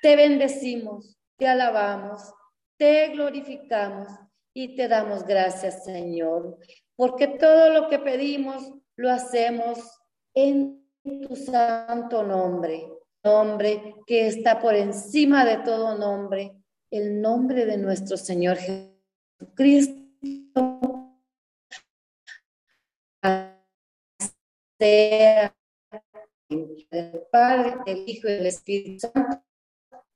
Te 0.00 0.16
bendecimos, 0.16 1.18
te 1.36 1.48
alabamos, 1.48 2.32
te 2.78 3.08
glorificamos 3.08 4.08
y 4.54 4.76
te 4.76 4.88
damos 4.88 5.24
gracias, 5.24 5.84
Señor, 5.84 6.56
porque 6.94 7.26
todo 7.26 7.70
lo 7.70 7.88
que 7.88 7.98
pedimos 7.98 8.72
lo 8.96 9.10
hacemos 9.10 9.78
en 10.34 10.88
tu 11.02 11.34
santo 11.34 12.22
nombre, 12.22 12.88
nombre 13.24 13.94
que 14.06 14.26
está 14.26 14.60
por 14.60 14.74
encima 14.74 15.44
de 15.44 15.58
todo 15.58 15.96
nombre, 15.96 16.56
el 16.90 17.20
nombre 17.20 17.66
de 17.66 17.76
nuestro 17.78 18.16
Señor 18.16 18.56
Jesucristo. 18.58 19.98
El 26.90 27.22
Padre, 27.30 27.76
el 27.86 28.08
Hijo 28.08 28.28
y 28.28 28.32
el 28.32 28.46
Espíritu 28.46 29.08
Santo. 29.12 29.42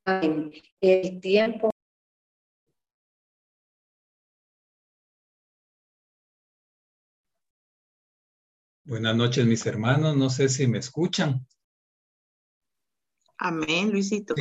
Amén. 0.05 0.53
El 0.81 1.21
tiempo 1.21 1.71
Buenas 8.85 9.17
noches, 9.17 9.45
mis 9.45 9.67
hermanos. 9.67 10.17
No 10.17 10.31
sé 10.31 10.49
si 10.49 10.69
me 10.69 10.79
escuchan. 10.79 11.45
Amén, 13.39 13.91
Luisito. 13.91 14.35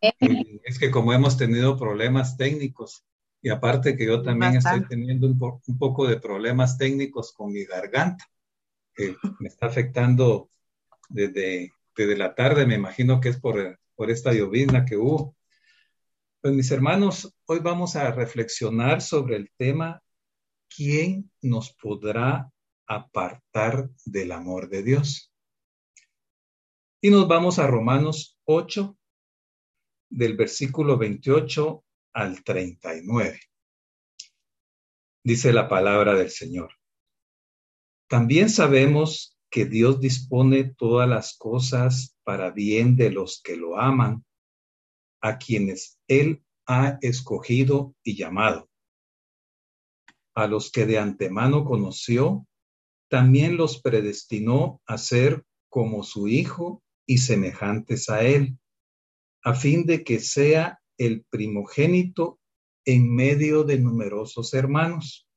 Es 0.00 0.78
que 0.78 0.90
como 0.90 1.12
hemos 1.12 1.36
tenido 1.36 1.76
problemas 1.76 2.36
técnicos 2.36 3.04
y 3.42 3.48
aparte 3.50 3.96
que 3.96 4.06
yo 4.06 4.22
también 4.22 4.56
estoy 4.56 4.86
teniendo 4.88 5.26
un, 5.26 5.78
poco 5.78 6.06
de 6.06 6.18
problemas 6.18 6.78
técnicos 6.78 7.32
con 7.32 7.52
mi 7.52 7.64
garganta, 7.64 8.24
que 8.94 9.14
me 9.38 9.48
está 9.48 9.66
afectando 9.66 10.50
desde, 11.08 11.72
desde 11.96 12.16
la 12.16 12.34
tarde, 12.34 12.66
me 12.66 12.74
imagino 12.74 13.20
que 13.20 13.28
es 13.28 13.38
por, 13.38 13.78
por 13.94 14.10
esta 14.10 14.32
llovizna 14.32 14.84
que 14.84 14.96
hubo. 14.96 15.36
Pues 16.40 16.54
mis 16.54 16.70
hermanos, 16.70 17.34
hoy 17.46 17.60
vamos 17.60 17.96
a 17.96 18.10
reflexionar 18.10 19.00
sobre 19.00 19.36
el 19.36 19.50
tema 19.56 20.02
¿quién 20.68 21.30
nos 21.40 21.72
podrá 21.72 22.50
apartar 22.86 23.90
del 24.04 24.32
amor 24.32 24.68
de 24.68 24.82
Dios. 24.82 25.32
Y 27.02 27.10
nos 27.10 27.28
vamos 27.28 27.58
a 27.58 27.66
Romanos 27.66 28.38
8, 28.44 28.96
del 30.08 30.34
versículo 30.34 30.96
28 30.96 31.84
al 32.14 32.42
39. 32.42 33.40
Dice 35.22 35.52
la 35.52 35.68
palabra 35.68 36.14
del 36.14 36.30
Señor. 36.30 36.72
También 38.08 38.48
sabemos 38.48 39.36
que 39.50 39.66
Dios 39.66 40.00
dispone 40.00 40.64
todas 40.64 41.06
las 41.06 41.36
cosas 41.36 42.16
para 42.24 42.50
bien 42.50 42.96
de 42.96 43.10
los 43.10 43.42
que 43.42 43.56
lo 43.56 43.78
aman, 43.78 44.24
a 45.20 45.36
quienes 45.36 45.98
Él 46.08 46.42
ha 46.66 46.98
escogido 47.02 47.94
y 48.02 48.16
llamado. 48.16 48.70
A 50.34 50.46
los 50.46 50.70
que 50.70 50.86
de 50.86 50.98
antemano 50.98 51.64
conoció, 51.64 52.46
también 53.10 53.58
los 53.58 53.82
predestinó 53.82 54.80
a 54.86 54.96
ser 54.96 55.44
como 55.68 56.02
su 56.02 56.28
Hijo 56.28 56.82
y 57.06 57.18
semejantes 57.18 58.10
a 58.10 58.22
Él, 58.22 58.58
a 59.42 59.54
fin 59.54 59.86
de 59.86 60.02
que 60.04 60.18
sea 60.18 60.80
el 60.98 61.24
primogénito 61.30 62.40
en 62.84 63.14
medio 63.14 63.64
de 63.64 63.78
numerosos 63.78 64.54
hermanos. 64.54 65.28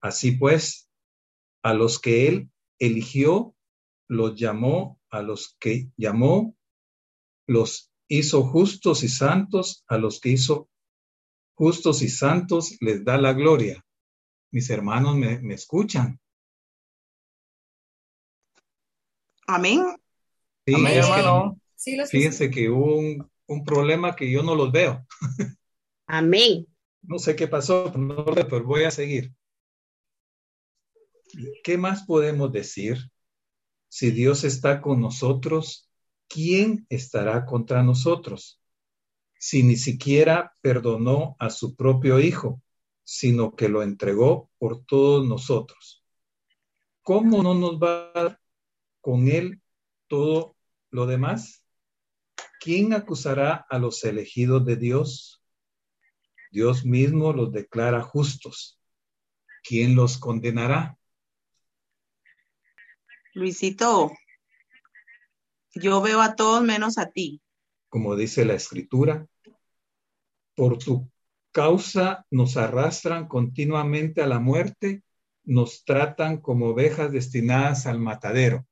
Así 0.00 0.32
pues, 0.32 0.88
a 1.62 1.74
los 1.74 1.98
que 1.98 2.28
Él 2.28 2.50
eligió, 2.78 3.54
los 4.08 4.38
llamó, 4.38 5.00
a 5.10 5.22
los 5.22 5.56
que 5.58 5.90
llamó, 5.96 6.56
los 7.46 7.90
hizo 8.08 8.44
justos 8.44 9.02
y 9.02 9.08
santos, 9.08 9.84
a 9.88 9.98
los 9.98 10.20
que 10.20 10.30
hizo 10.30 10.68
justos 11.54 12.02
y 12.02 12.08
santos 12.08 12.76
les 12.80 13.04
da 13.04 13.18
la 13.18 13.32
gloria. 13.32 13.84
Mis 14.52 14.70
hermanos 14.70 15.16
me, 15.16 15.40
me 15.40 15.54
escuchan. 15.54 16.20
Amén. 19.46 19.96
Sí, 20.66 20.74
hermano. 20.74 21.60
fíjense 22.10 22.50
que 22.50 22.68
hubo 22.68 22.96
un, 22.96 23.64
problema 23.64 24.16
que 24.16 24.30
yo 24.30 24.42
no 24.42 24.56
los 24.56 24.72
veo. 24.72 25.06
Amén. 26.06 26.66
No 27.02 27.18
sé 27.20 27.36
qué 27.36 27.46
pasó, 27.46 27.92
pero 27.92 28.64
voy 28.64 28.82
a 28.82 28.90
seguir. 28.90 29.32
¿Qué 31.62 31.78
más 31.78 32.04
podemos 32.04 32.50
decir? 32.50 32.98
Si 33.88 34.10
Dios 34.10 34.42
está 34.42 34.80
con 34.80 35.00
nosotros, 35.00 35.88
¿quién 36.28 36.84
estará 36.88 37.46
contra 37.46 37.84
nosotros? 37.84 38.60
Si 39.38 39.62
ni 39.62 39.76
siquiera 39.76 40.56
perdonó 40.60 41.36
a 41.38 41.50
su 41.50 41.76
propio 41.76 42.18
Hijo, 42.18 42.60
sino 43.04 43.54
que 43.54 43.68
lo 43.68 43.84
entregó 43.84 44.50
por 44.58 44.84
todos 44.84 45.24
nosotros. 45.24 46.02
¿Cómo 47.02 47.44
no 47.44 47.54
nos 47.54 47.78
va 47.80 48.10
a 48.14 48.40
con 49.00 49.28
él 49.28 49.62
todo 50.08 50.55
lo 50.96 51.06
demás? 51.06 51.62
¿Quién 52.58 52.94
acusará 52.94 53.66
a 53.68 53.78
los 53.78 54.02
elegidos 54.02 54.64
de 54.64 54.76
Dios? 54.76 55.42
Dios 56.50 56.86
mismo 56.86 57.34
los 57.34 57.52
declara 57.52 58.00
justos. 58.00 58.80
¿Quién 59.62 59.94
los 59.94 60.16
condenará? 60.16 60.98
Luisito, 63.34 64.10
yo 65.74 66.00
veo 66.00 66.22
a 66.22 66.34
todos 66.34 66.62
menos 66.62 66.96
a 66.96 67.10
ti. 67.10 67.42
Como 67.90 68.16
dice 68.16 68.46
la 68.46 68.54
escritura, 68.54 69.26
por 70.54 70.78
tu 70.78 71.10
causa 71.52 72.24
nos 72.30 72.56
arrastran 72.56 73.28
continuamente 73.28 74.22
a 74.22 74.26
la 74.26 74.40
muerte, 74.40 75.02
nos 75.44 75.84
tratan 75.84 76.40
como 76.40 76.68
ovejas 76.68 77.12
destinadas 77.12 77.86
al 77.86 77.98
matadero. 77.98 78.66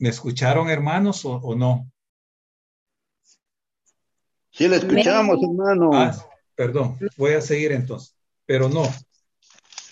¿Me 0.00 0.08
escucharon, 0.08 0.70
hermanos, 0.70 1.26
o, 1.26 1.54
no? 1.54 1.92
Sí, 4.50 4.66
le 4.66 4.76
escuchamos, 4.76 5.38
hermano. 5.42 5.90
Ah, 5.92 6.16
perdón, 6.54 6.98
voy 7.18 7.34
a 7.34 7.42
seguir 7.42 7.72
entonces. 7.72 8.16
Pero 8.46 8.70
no, 8.70 8.82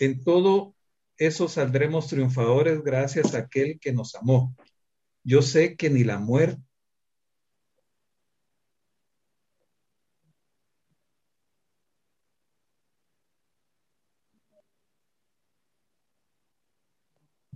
en 0.01 0.25
todo 0.25 0.75
eso 1.19 1.47
saldremos 1.47 2.09
triunfadores 2.09 2.83
gracias 2.83 3.35
a 3.35 3.41
aquel 3.41 3.79
que 3.79 3.93
nos 3.93 4.15
amó. 4.15 4.57
Yo 5.25 5.43
sé 5.43 5.77
que 5.77 5.91
ni 5.91 6.05
la 6.05 6.19
muerte 6.19 6.63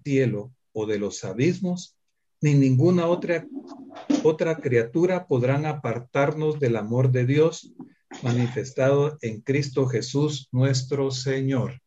cielo 0.05 0.53
o 0.73 0.85
de 0.85 0.99
los 0.99 1.25
abismos, 1.25 1.97
ni 2.43 2.55
ninguna 2.55 3.07
otra, 3.07 3.47
otra 4.25 4.57
criatura 4.57 5.27
podrán 5.27 5.65
apartarnos 5.65 6.59
del 6.61 6.77
amor 6.77 7.11
de 7.11 7.25
Dios 7.25 7.73
manifestado 8.23 9.17
en 9.23 9.41
Cristo 9.41 9.87
Jesús 9.87 10.49
nuestro 10.53 11.11
Señor. 11.11 11.81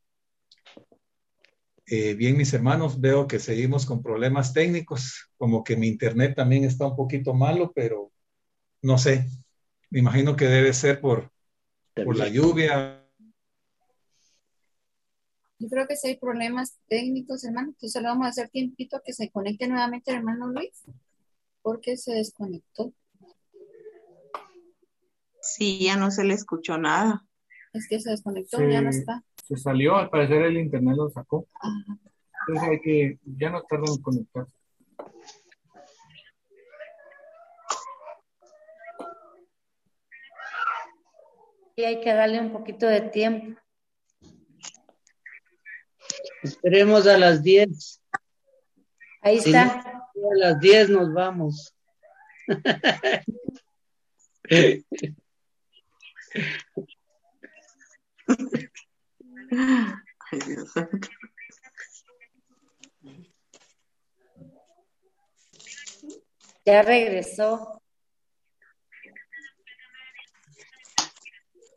Eh, 1.87 2.15
bien, 2.15 2.35
mis 2.35 2.51
hermanos, 2.53 2.99
veo 2.99 3.27
que 3.27 3.37
seguimos 3.37 3.85
con 3.85 4.01
problemas 4.01 4.53
técnicos, 4.53 5.29
como 5.37 5.63
que 5.63 5.77
mi 5.77 5.87
internet 5.87 6.33
también 6.35 6.63
está 6.63 6.87
un 6.87 6.95
poquito 6.95 7.35
malo, 7.35 7.71
pero 7.75 8.11
no 8.81 8.97
sé, 8.97 9.27
me 9.91 9.99
imagino 9.99 10.35
que 10.35 10.45
debe 10.45 10.73
ser 10.73 10.99
por, 10.99 11.31
por 11.93 12.17
la 12.17 12.27
lluvia 12.27 13.04
yo 15.57 15.69
creo 15.69 15.87
que 15.87 15.95
si 15.95 16.09
hay 16.09 16.17
problemas 16.17 16.77
técnicos, 16.87 17.43
hermano, 17.43 17.69
entonces 17.69 18.01
le 18.01 18.07
vamos 18.07 18.25
a 18.25 18.29
hacer 18.29 18.49
tiempito 18.49 18.97
a 18.97 19.01
que 19.01 19.13
se 19.13 19.29
conecte 19.29 19.67
nuevamente 19.67 20.11
el 20.11 20.17
hermano 20.17 20.47
Luis, 20.47 20.83
porque 21.61 21.97
se 21.97 22.13
desconectó. 22.13 22.93
Sí, 25.41 25.79
ya 25.83 25.95
no 25.95 26.11
se 26.11 26.23
le 26.23 26.33
escuchó 26.33 26.77
nada. 26.77 27.25
Es 27.73 27.87
que 27.87 27.99
se 27.99 28.09
desconectó, 28.09 28.57
ya 28.67 28.81
no 28.81 28.89
está. 28.89 29.23
Se 29.47 29.55
salió, 29.57 29.95
al 29.95 30.09
parecer 30.09 30.41
el 30.43 30.57
internet 30.57 30.95
lo 30.97 31.09
sacó. 31.09 31.47
Entonces 32.47 32.69
hay 32.69 32.81
que, 32.81 33.19
ya 33.23 33.49
no 33.49 33.61
tarda 33.63 33.85
en 33.87 34.01
conectarse. 34.01 34.55
Y 41.77 41.83
hay 41.83 42.01
que 42.01 42.13
darle 42.13 42.39
un 42.39 42.51
poquito 42.51 42.87
de 42.87 43.01
tiempo. 43.01 43.59
Esperemos 46.45 47.07
a 47.07 47.17
las 47.17 47.41
10. 47.41 48.01
Ahí 49.21 49.37
está. 49.37 49.63
a 49.63 50.35
las 50.35 50.59
10 50.59 50.89
nos 50.91 51.11
vamos. 51.11 51.73
Ya 66.63 66.83
regresó. 66.83 67.81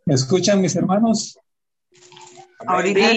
¿Me 0.04 0.14
escuchan 0.14 0.60
mis 0.60 0.76
hermanos? 0.76 1.38
Ahorita 2.66 3.12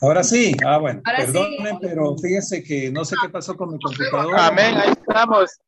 Ahora 0.00 0.22
sí. 0.22 0.56
Ah, 0.64 0.78
bueno. 0.78 1.02
Perdónenme, 1.04 1.78
pero 1.80 2.16
fíjense 2.16 2.62
que 2.62 2.90
no 2.90 3.04
sé 3.04 3.16
qué 3.22 3.28
pasó 3.28 3.56
con 3.56 3.72
mi 3.72 3.78
computadora. 3.80 4.46
Amén, 4.46 4.76
ahí 4.76 4.90
estamos. 4.90 5.58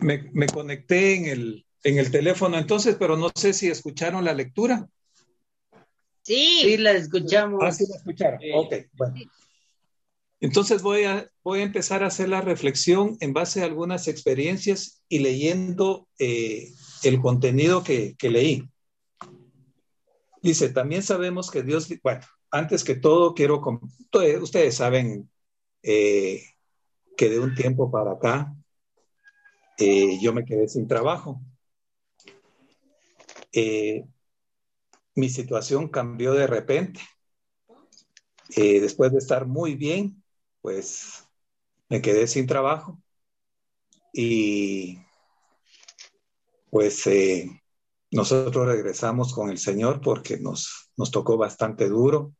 Me, 0.00 0.28
me, 0.32 0.46
conecté 0.46 1.16
en 1.16 1.26
el, 1.26 1.66
en 1.84 1.98
el 1.98 2.10
teléfono 2.10 2.58
entonces, 2.58 2.96
pero 2.98 3.16
no 3.16 3.30
sé 3.34 3.52
si 3.52 3.68
escucharon 3.68 4.24
la 4.24 4.34
lectura. 4.34 4.86
Sí, 6.22 6.60
sí 6.62 6.76
la 6.78 6.92
escuchamos. 6.92 7.60
Ah, 7.62 7.70
sí 7.70 7.84
la 7.88 7.96
escucharon. 7.96 8.40
Ok, 8.54 8.74
bueno. 8.94 9.14
Entonces 10.40 10.82
voy 10.82 11.04
a, 11.04 11.30
voy 11.42 11.60
a 11.60 11.64
empezar 11.64 12.02
a 12.02 12.08
hacer 12.08 12.28
la 12.28 12.40
reflexión 12.40 13.16
en 13.20 13.32
base 13.32 13.62
a 13.62 13.66
algunas 13.66 14.08
experiencias 14.08 15.02
y 15.08 15.20
leyendo 15.20 16.08
eh, 16.18 16.68
el 17.02 17.20
contenido 17.20 17.82
que, 17.82 18.14
que 18.18 18.30
leí. 18.30 18.68
Dice, 20.44 20.68
también 20.68 21.02
sabemos 21.02 21.50
que 21.50 21.62
Dios, 21.62 21.88
bueno, 22.02 22.20
antes 22.50 22.84
que 22.84 22.94
todo 22.94 23.32
quiero, 23.32 23.62
ustedes 24.42 24.74
saben 24.76 25.30
eh, 25.82 26.42
que 27.16 27.30
de 27.30 27.38
un 27.38 27.54
tiempo 27.54 27.90
para 27.90 28.12
acá 28.12 28.54
eh, 29.78 30.18
yo 30.20 30.34
me 30.34 30.44
quedé 30.44 30.68
sin 30.68 30.86
trabajo. 30.86 31.40
Eh, 33.54 34.04
mi 35.14 35.30
situación 35.30 35.88
cambió 35.88 36.34
de 36.34 36.46
repente. 36.46 37.00
después 38.54 39.12
de 39.12 39.18
estar 39.20 39.46
muy 39.46 39.76
bien, 39.76 40.22
pues 40.60 41.26
me 41.88 42.02
quedé 42.02 42.26
sin 42.26 42.46
trabajo 42.46 43.00
y 44.12 44.98
pues 46.68 47.06
nosotros 48.14 48.66
regresamos 48.68 49.34
con 49.34 49.50
el 49.50 49.58
Señor 49.58 50.00
porque 50.00 50.38
nos, 50.38 50.88
nos 50.96 51.10
tocó 51.10 51.36
bastante 51.36 51.88
duro. 51.88 52.32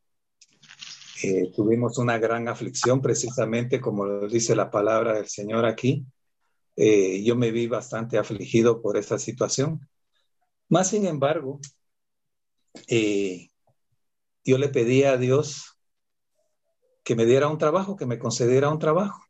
Eh, 1.21 1.51
tuvimos 1.53 1.97
una 1.97 2.17
gran 2.17 2.47
aflicción, 2.47 3.01
precisamente 3.01 3.81
como 3.81 4.05
lo 4.05 4.27
dice 4.29 4.55
la 4.55 4.71
palabra 4.71 5.15
del 5.15 5.27
Señor 5.27 5.65
aquí. 5.65 6.05
Eh, 6.77 7.23
yo 7.25 7.35
me 7.35 7.51
vi 7.51 7.67
bastante 7.67 8.17
afligido 8.17 8.81
por 8.81 8.95
esta 8.95 9.19
situación. 9.19 9.85
Más 10.69 10.91
sin 10.91 11.05
embargo, 11.05 11.59
eh, 12.87 13.49
yo 14.45 14.57
le 14.57 14.69
pedí 14.69 15.03
a 15.03 15.17
Dios 15.17 15.77
que 17.03 17.17
me 17.17 17.25
diera 17.25 17.49
un 17.49 17.57
trabajo, 17.57 17.97
que 17.97 18.05
me 18.05 18.17
concediera 18.17 18.69
un 18.69 18.79
trabajo. 18.79 19.21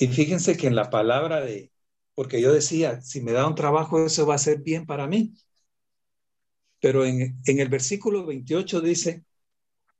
Y 0.00 0.08
fíjense 0.08 0.56
que 0.56 0.66
en 0.66 0.74
la 0.74 0.90
palabra 0.90 1.40
de, 1.40 1.70
porque 2.14 2.40
yo 2.40 2.52
decía, 2.52 3.00
si 3.00 3.20
me 3.20 3.32
da 3.32 3.46
un 3.46 3.54
trabajo, 3.54 4.04
eso 4.04 4.26
va 4.26 4.36
a 4.36 4.38
ser 4.38 4.58
bien 4.60 4.86
para 4.86 5.06
mí. 5.06 5.34
Pero 6.80 7.04
en, 7.04 7.40
el 7.44 7.68
versículo 7.68 8.24
28 8.26 8.80
dice, 8.80 9.24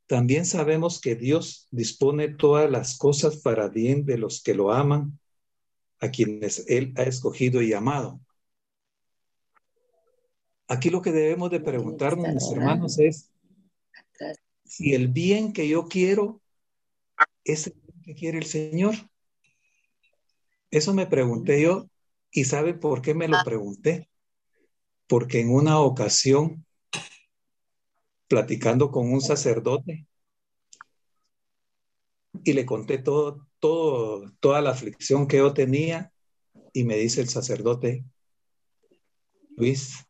también 0.07 0.45
sabemos 0.45 1.01
que 1.01 1.15
Dios 1.15 1.67
dispone 1.71 2.29
todas 2.29 2.69
las 2.69 2.97
cosas 2.97 3.37
para 3.37 3.67
bien 3.67 4.05
de 4.05 4.17
los 4.17 4.41
que 4.41 4.53
lo 4.53 4.71
aman, 4.71 5.19
a 5.99 6.09
quienes 6.09 6.65
Él 6.67 6.93
ha 6.95 7.03
escogido 7.03 7.61
y 7.61 7.73
amado. 7.73 8.19
Aquí 10.67 10.89
lo 10.89 11.01
que 11.01 11.11
debemos 11.11 11.51
de 11.51 11.59
preguntarnos, 11.59 12.33
mis 12.33 12.51
hermanos, 12.51 12.97
es 12.99 13.31
si 14.63 14.93
el 14.93 15.09
bien 15.09 15.53
que 15.53 15.67
yo 15.67 15.87
quiero 15.87 16.41
es 17.43 17.67
el 17.67 17.73
bien 17.73 18.01
que 18.03 18.15
quiere 18.15 18.37
el 18.37 18.45
Señor. 18.45 18.95
Eso 20.71 20.93
me 20.93 21.05
pregunté 21.05 21.61
yo 21.61 21.87
¿Y 22.35 22.43
sabe 22.43 22.73
por 22.73 23.01
qué 23.01 23.13
me 23.13 23.29
lo 23.29 23.37
pregunté? 23.45 24.09
Porque 25.07 25.39
en 25.39 25.51
una 25.51 25.79
ocasión, 25.79 26.65
platicando 28.27 28.91
con 28.91 29.09
un 29.09 29.21
sacerdote, 29.21 30.05
y 32.43 32.51
le 32.51 32.65
conté 32.65 32.97
todo, 32.97 33.47
todo, 33.59 34.29
toda 34.41 34.59
la 34.59 34.71
aflicción 34.71 35.29
que 35.29 35.37
yo 35.37 35.53
tenía, 35.53 36.11
y 36.73 36.83
me 36.83 36.97
dice 36.97 37.21
el 37.21 37.29
sacerdote, 37.29 38.03
Luis, 39.55 40.05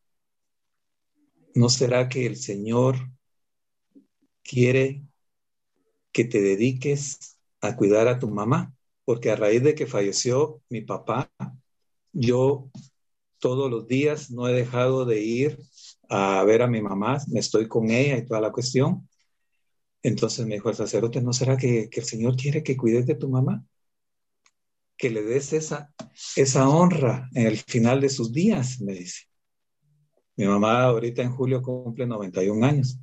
¿no 1.54 1.70
será 1.70 2.10
que 2.10 2.26
el 2.26 2.38
Señor 2.38 2.96
quiere 4.42 5.04
que 6.12 6.26
te 6.26 6.42
dediques 6.42 7.38
a 7.62 7.76
cuidar 7.76 8.08
a 8.08 8.18
tu 8.18 8.32
mamá? 8.32 8.74
Porque 9.04 9.30
a 9.30 9.36
raíz 9.36 9.62
de 9.62 9.76
que 9.76 9.86
falleció 9.86 10.64
mi 10.70 10.82
papá, 10.82 11.32
yo 12.16 12.72
todos 13.40 13.70
los 13.70 13.88
días 13.88 14.32
no 14.32 14.48
he 14.48 14.54
dejado 14.54 15.06
de 15.06 15.22
ir 15.22 15.60
a 16.10 16.44
ver 16.46 16.62
a 16.62 16.68
mi 16.68 16.82
mamá, 16.82 17.20
me 17.28 17.40
estoy 17.40 17.68
con 17.68 17.92
ella 17.92 18.18
y 18.18 18.26
toda 18.26 18.42
la 18.42 18.52
cuestión. 18.52 19.08
Entonces 20.02 20.46
me 20.46 20.56
dijo 20.56 20.70
el 20.70 20.76
sacerdote, 20.76 21.22
¿no 21.22 21.34
será 21.34 21.58
que, 21.58 21.90
el 21.92 22.04
Señor 22.04 22.38
quiere 22.38 22.64
que 22.64 22.78
cuides 22.78 23.06
de 23.06 23.16
tu 23.16 23.30
mamá? 23.30 23.66
Que 24.98 25.10
le 25.10 25.24
des 25.24 25.52
esa, 25.54 25.94
esa 26.36 26.70
honra 26.70 27.30
en 27.34 27.48
el 27.48 27.58
final 27.58 28.00
de 28.02 28.10
sus 28.10 28.32
días, 28.32 28.80
me 28.82 28.94
dice. 28.94 29.24
Mi 30.38 30.46
mamá 30.46 30.84
ahorita 30.84 31.22
en 31.22 31.32
julio 31.32 31.62
cumple 31.62 32.06
91 32.08 32.66
años. 32.66 33.00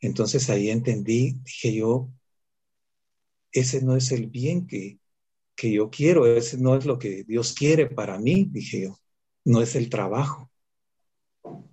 Entonces 0.00 0.50
ahí 0.50 0.68
entendí, 0.68 1.38
dije 1.44 1.74
yo, 1.74 2.10
ese 3.52 3.82
no 3.82 3.96
es 3.96 4.12
el 4.12 4.26
bien 4.26 4.66
que, 4.66 4.98
que 5.54 5.72
yo 5.72 5.90
quiero, 5.90 6.26
ese 6.26 6.58
no 6.58 6.76
es 6.76 6.84
lo 6.86 6.98
que 6.98 7.24
Dios 7.24 7.52
quiere 7.54 7.86
para 7.86 8.18
mí, 8.18 8.46
dije 8.50 8.82
yo, 8.82 8.98
no 9.44 9.60
es 9.60 9.76
el 9.76 9.88
trabajo. 9.88 10.50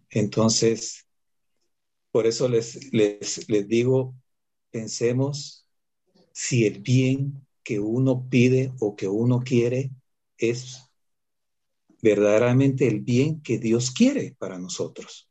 Entonces, 0.10 1.08
por 2.12 2.26
eso 2.26 2.48
les, 2.48 2.92
les, 2.94 3.50
les 3.50 3.68
digo, 3.68 4.16
pensemos 4.72 5.68
si 6.32 6.66
el 6.66 6.80
bien 6.80 7.46
que 7.64 7.80
uno 7.80 8.28
pide 8.30 8.74
o 8.80 8.96
que 8.96 9.08
uno 9.08 9.42
quiere 9.42 9.92
es 10.38 10.90
verdaderamente 12.02 12.88
el 12.88 13.02
bien 13.02 13.42
que 13.42 13.58
Dios 13.60 13.92
quiere 13.92 14.36
para 14.40 14.58
nosotros. 14.58 15.30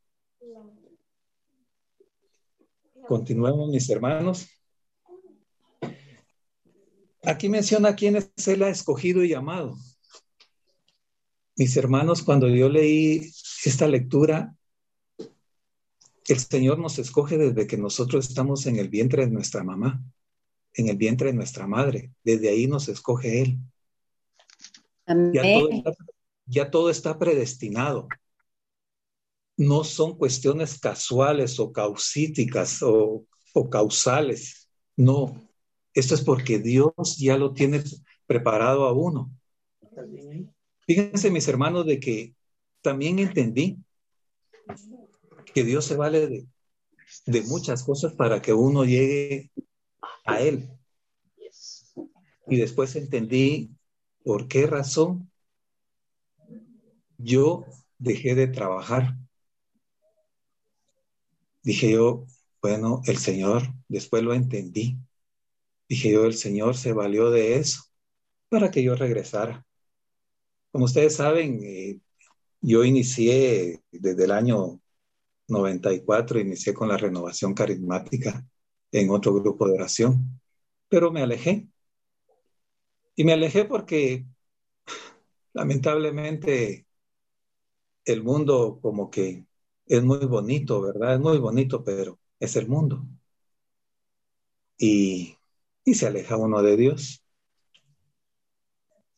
Continuemos, 3.06 3.70
mis 3.70 3.88
hermanos. 3.88 4.46
Aquí 7.28 7.50
menciona 7.50 7.94
quién 7.94 8.16
es 8.16 8.48
Él 8.48 8.62
ha 8.62 8.70
escogido 8.70 9.22
y 9.22 9.28
llamado. 9.28 9.76
Mis 11.56 11.76
hermanos, 11.76 12.22
cuando 12.22 12.48
yo 12.48 12.70
leí 12.70 13.30
esta 13.66 13.86
lectura, 13.86 14.56
el 16.26 16.38
Señor 16.38 16.78
nos 16.78 16.98
escoge 16.98 17.36
desde 17.36 17.66
que 17.66 17.76
nosotros 17.76 18.26
estamos 18.26 18.64
en 18.64 18.76
el 18.76 18.88
vientre 18.88 19.26
de 19.26 19.30
nuestra 19.30 19.62
mamá, 19.62 20.02
en 20.72 20.88
el 20.88 20.96
vientre 20.96 21.26
de 21.26 21.34
nuestra 21.34 21.66
madre. 21.66 22.12
Desde 22.24 22.48
ahí 22.48 22.66
nos 22.66 22.88
escoge 22.88 23.42
Él. 23.42 23.58
Ya 25.34 25.42
todo, 25.42 25.68
está, 25.68 25.92
ya 26.46 26.70
todo 26.70 26.88
está 26.88 27.18
predestinado. 27.18 28.08
No 29.58 29.84
son 29.84 30.16
cuestiones 30.16 30.80
casuales 30.80 31.60
o 31.60 31.74
causíticas 31.74 32.82
o, 32.82 33.26
o 33.52 33.68
causales. 33.68 34.66
No, 34.96 35.47
esto 35.98 36.14
es 36.14 36.22
porque 36.22 36.60
Dios 36.60 37.16
ya 37.18 37.36
lo 37.36 37.52
tiene 37.52 37.82
preparado 38.26 38.86
a 38.86 38.92
uno. 38.92 39.32
Fíjense, 40.86 41.30
mis 41.30 41.48
hermanos, 41.48 41.86
de 41.86 41.98
que 41.98 42.34
también 42.82 43.18
entendí 43.18 43.78
que 45.52 45.64
Dios 45.64 45.84
se 45.84 45.96
vale 45.96 46.28
de, 46.28 46.46
de 47.26 47.42
muchas 47.42 47.82
cosas 47.82 48.12
para 48.12 48.40
que 48.40 48.52
uno 48.52 48.84
llegue 48.84 49.50
a 50.24 50.40
Él. 50.40 50.70
Y 52.46 52.56
después 52.56 52.94
entendí 52.94 53.70
por 54.22 54.46
qué 54.46 54.66
razón 54.68 55.30
yo 57.16 57.64
dejé 57.98 58.36
de 58.36 58.46
trabajar. 58.46 59.16
Dije 61.64 61.90
yo, 61.90 62.24
bueno, 62.62 63.02
el 63.06 63.18
Señor, 63.18 63.62
después 63.88 64.22
lo 64.22 64.32
entendí. 64.32 64.96
Dije 65.88 66.12
yo, 66.12 66.24
el 66.26 66.34
Señor 66.34 66.76
se 66.76 66.92
valió 66.92 67.30
de 67.30 67.56
eso 67.56 67.82
para 68.50 68.70
que 68.70 68.82
yo 68.82 68.94
regresara. 68.94 69.66
Como 70.70 70.84
ustedes 70.84 71.16
saben, 71.16 71.60
eh, 71.64 72.00
yo 72.60 72.84
inicié 72.84 73.82
desde 73.90 74.24
el 74.24 74.32
año 74.32 74.80
94, 75.48 76.40
inicié 76.40 76.74
con 76.74 76.88
la 76.88 76.96
renovación 76.98 77.54
carismática 77.54 78.46
en 78.92 79.10
otro 79.10 79.34
grupo 79.34 79.66
de 79.68 79.74
oración, 79.74 80.40
pero 80.88 81.10
me 81.12 81.22
alejé. 81.22 81.68
Y 83.16 83.24
me 83.24 83.32
alejé 83.32 83.64
porque 83.64 84.24
lamentablemente 85.52 86.86
el 88.04 88.22
mundo 88.24 88.78
como 88.82 89.08
que 89.10 89.46
es 89.86 90.02
muy 90.02 90.26
bonito, 90.26 90.80
¿verdad? 90.82 91.14
Es 91.14 91.20
muy 91.20 91.38
bonito, 91.38 91.84
pero 91.84 92.18
es 92.40 92.56
el 92.56 92.68
mundo. 92.68 93.04
Y 94.78 95.37
y 95.88 95.94
se 95.94 96.06
aleja 96.06 96.36
uno 96.36 96.62
de 96.62 96.76
Dios. 96.76 97.24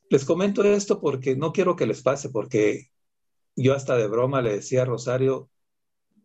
Les 0.08 0.24
comento 0.24 0.62
esto 0.62 1.00
porque 1.00 1.36
no 1.36 1.52
quiero 1.52 1.76
que 1.76 1.86
les 1.86 2.02
pase, 2.02 2.30
porque 2.30 2.90
yo 3.56 3.74
hasta 3.74 3.96
de 3.96 4.06
broma 4.06 4.42
le 4.42 4.54
decía 4.54 4.82
a 4.82 4.84
Rosario, 4.84 5.50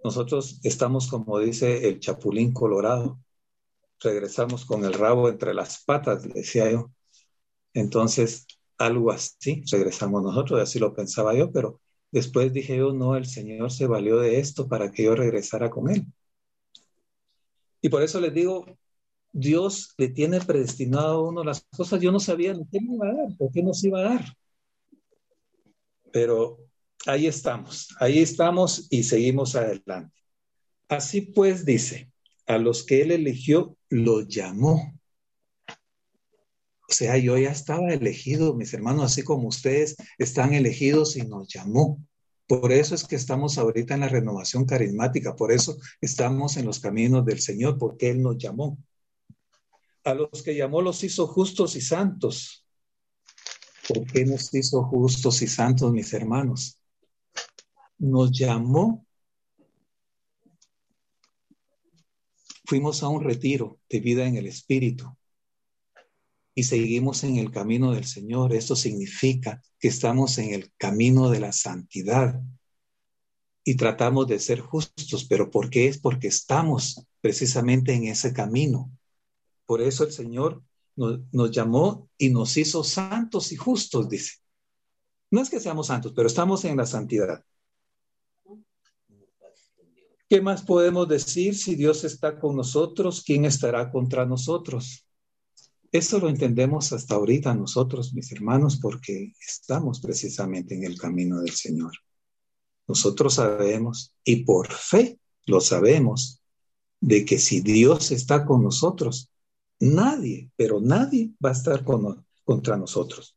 nosotros 0.04 0.60
estamos 0.64 1.08
como 1.08 1.40
dice 1.40 1.88
el 1.88 2.00
chapulín 2.00 2.54
colorado, 2.54 3.20
regresamos 4.00 4.66
con 4.66 4.86
el 4.86 4.94
rabo 4.94 5.30
entre 5.30 5.54
las 5.54 5.84
patas, 5.84 6.24
decía 6.32 6.72
yo. 6.72 6.92
Entonces, 7.74 8.48
algo 8.78 9.12
así, 9.12 9.64
regresamos 9.72 10.22
nosotros, 10.24 10.62
así 10.62 10.80
lo 10.80 10.94
pensaba 10.94 11.34
yo, 11.34 11.52
pero 11.52 11.82
después 12.12 12.54
dije 12.54 12.78
yo, 12.78 12.94
no, 12.94 13.16
el 13.16 13.26
Señor 13.26 13.72
se 13.72 13.88
valió 13.88 14.18
de 14.20 14.40
esto 14.40 14.68
para 14.68 14.92
que 14.92 15.04
yo 15.04 15.16
regresara 15.16 15.70
con 15.72 15.90
Él. 15.90 16.06
Y 17.82 17.90
por 17.90 18.04
eso 18.04 18.20
les 18.20 18.34
digo, 18.34 18.66
Dios 19.38 19.94
le 19.98 20.08
tiene 20.08 20.40
predestinado 20.40 21.18
a 21.18 21.30
uno 21.30 21.44
las 21.44 21.68
cosas. 21.76 22.00
Yo 22.00 22.10
no 22.10 22.22
sabía 22.22 22.54
ni 22.54 22.66
qué 22.68 22.80
me 22.80 22.96
iba 22.96 23.10
a 23.10 23.14
dar, 23.14 23.38
por 23.38 23.52
qué 23.52 23.62
nos 23.62 23.84
iba 23.84 24.00
a 24.00 24.04
dar. 24.04 24.26
Pero 26.14 26.58
ahí 27.06 27.28
estamos, 27.28 27.90
ahí 28.00 28.20
estamos 28.20 28.88
y 28.90 29.04
seguimos 29.04 29.58
adelante. 29.58 30.18
Así 30.88 31.20
pues 31.20 31.66
dice, 31.66 32.10
a 32.46 32.58
los 32.58 32.86
que 32.86 33.02
él 33.02 33.12
eligió, 33.12 33.76
los 33.90 34.26
llamó. 34.30 34.94
O 35.68 36.94
sea, 36.94 37.18
yo 37.18 37.38
ya 37.38 37.52
estaba 37.52 37.90
elegido, 37.90 38.54
mis 38.54 38.74
hermanos, 38.74 39.04
así 39.04 39.22
como 39.24 39.50
ustedes 39.50 39.98
están 40.18 40.54
elegidos 40.54 41.18
y 41.18 41.24
nos 41.24 41.50
llamó. 41.50 42.02
Por 42.48 42.72
eso 42.72 42.96
es 42.96 43.04
que 43.04 43.18
estamos 43.18 43.58
ahorita 43.58 43.96
en 43.96 44.00
la 44.00 44.08
renovación 44.08 44.64
carismática, 44.64 45.36
por 45.36 45.52
eso 45.52 45.76
estamos 46.00 46.56
en 46.56 46.66
los 46.66 46.80
caminos 46.80 47.26
del 47.26 47.42
Señor, 47.42 47.78
porque 47.78 48.12
Él 48.12 48.22
nos 48.22 48.38
llamó 48.38 48.78
a 50.06 50.14
los 50.14 50.44
que 50.44 50.56
llamó 50.56 50.82
los 50.82 51.04
hizo 51.04 51.28
justos 51.28 51.76
y 51.76 51.82
santos. 51.82 52.66
¿Por 53.88 54.06
qué 54.06 54.24
nos 54.26 54.54
hizo 54.54 54.84
justos 54.84 55.42
y 55.42 55.48
santos, 55.48 55.92
mis 55.92 56.14
hermanos? 56.14 56.80
Nos 57.98 58.32
llamó. 58.32 59.06
Fuimos 62.66 63.04
a 63.04 63.10
un 63.10 63.24
retiro 63.24 63.80
de 63.90 64.00
vida 64.00 64.26
en 64.26 64.38
el 64.38 64.48
Espíritu 64.48 65.16
y 66.54 66.64
seguimos 66.64 67.24
en 67.24 67.38
el 67.38 67.52
camino 67.52 67.92
del 67.92 68.06
Señor. 68.06 68.54
Esto 68.54 68.76
significa 68.76 69.62
que 69.80 69.88
estamos 69.88 70.38
en 70.38 70.54
el 70.54 70.72
camino 70.78 71.30
de 71.30 71.40
la 71.40 71.52
santidad 71.52 72.42
y 73.64 73.76
tratamos 73.76 74.28
de 74.28 74.40
ser 74.40 74.62
justos, 74.62 75.26
pero 75.26 75.50
¿por 75.50 75.72
qué? 75.72 75.88
Es 75.88 75.98
porque 75.98 76.28
estamos 76.28 77.04
precisamente 77.22 77.94
en 77.94 78.06
ese 78.06 78.34
camino. 78.34 78.92
Por 79.66 79.82
eso 79.82 80.04
el 80.04 80.12
Señor 80.12 80.64
nos, 80.96 81.52
llamó 81.52 82.10
y 82.18 82.30
nos 82.30 82.56
hizo 82.58 82.84
santos 82.84 83.52
y 83.52 83.56
justos, 83.56 84.10
dice. 84.10 84.36
No 85.32 85.42
es 85.42 85.50
que 85.50 85.60
seamos 85.60 85.88
santos, 85.88 86.14
pero 86.16 86.28
estamos 86.28 86.64
en 86.66 86.78
la 86.78 86.86
santidad. 86.86 87.44
¿Qué 90.30 90.42
más 90.42 90.64
podemos 90.64 91.08
decir 91.08 91.56
si 91.56 91.76
Dios 91.76 92.04
está 92.04 92.40
con 92.40 92.56
nosotros? 92.56 93.24
¿Quién 93.24 93.46
estará 93.46 93.92
contra 93.92 94.26
nosotros? 94.26 95.06
Eso 95.92 96.20
lo 96.20 96.30
entendemos 96.30 96.92
hasta 96.94 97.16
ahorita 97.16 97.54
nosotros, 97.54 98.14
mis 98.14 98.32
hermanos, 98.32 98.80
porque 98.82 99.34
estamos 99.40 100.00
precisamente 100.02 100.76
en 100.76 100.84
el 100.84 100.98
camino 100.98 101.42
del 101.42 101.52
Señor. 101.52 101.92
Nosotros 102.88 103.36
sabemos, 103.36 104.14
y 104.24 104.44
por 104.44 104.72
fe 104.72 105.20
lo 105.46 105.62
sabemos, 105.62 106.42
de 107.00 107.24
que 107.24 107.38
si 107.38 107.62
Dios 107.62 108.12
está 108.12 108.46
con 108.46 108.64
nosotros, 108.64 109.32
Nadie, 109.80 110.52
pero 110.56 110.80
nadie 110.80 111.32
va 111.44 111.50
a 111.50 111.54
estar 111.54 111.84
contra 112.44 112.78
nosotros. 112.78 113.36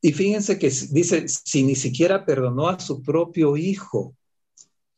Y 0.00 0.12
fíjense 0.12 0.58
que 0.58 0.66
dice, 0.90 1.28
si 1.28 1.62
ni 1.62 1.76
siquiera 1.76 2.26
perdonó 2.26 2.68
a 2.68 2.80
su 2.80 3.02
propio 3.02 3.56
hijo, 3.56 4.16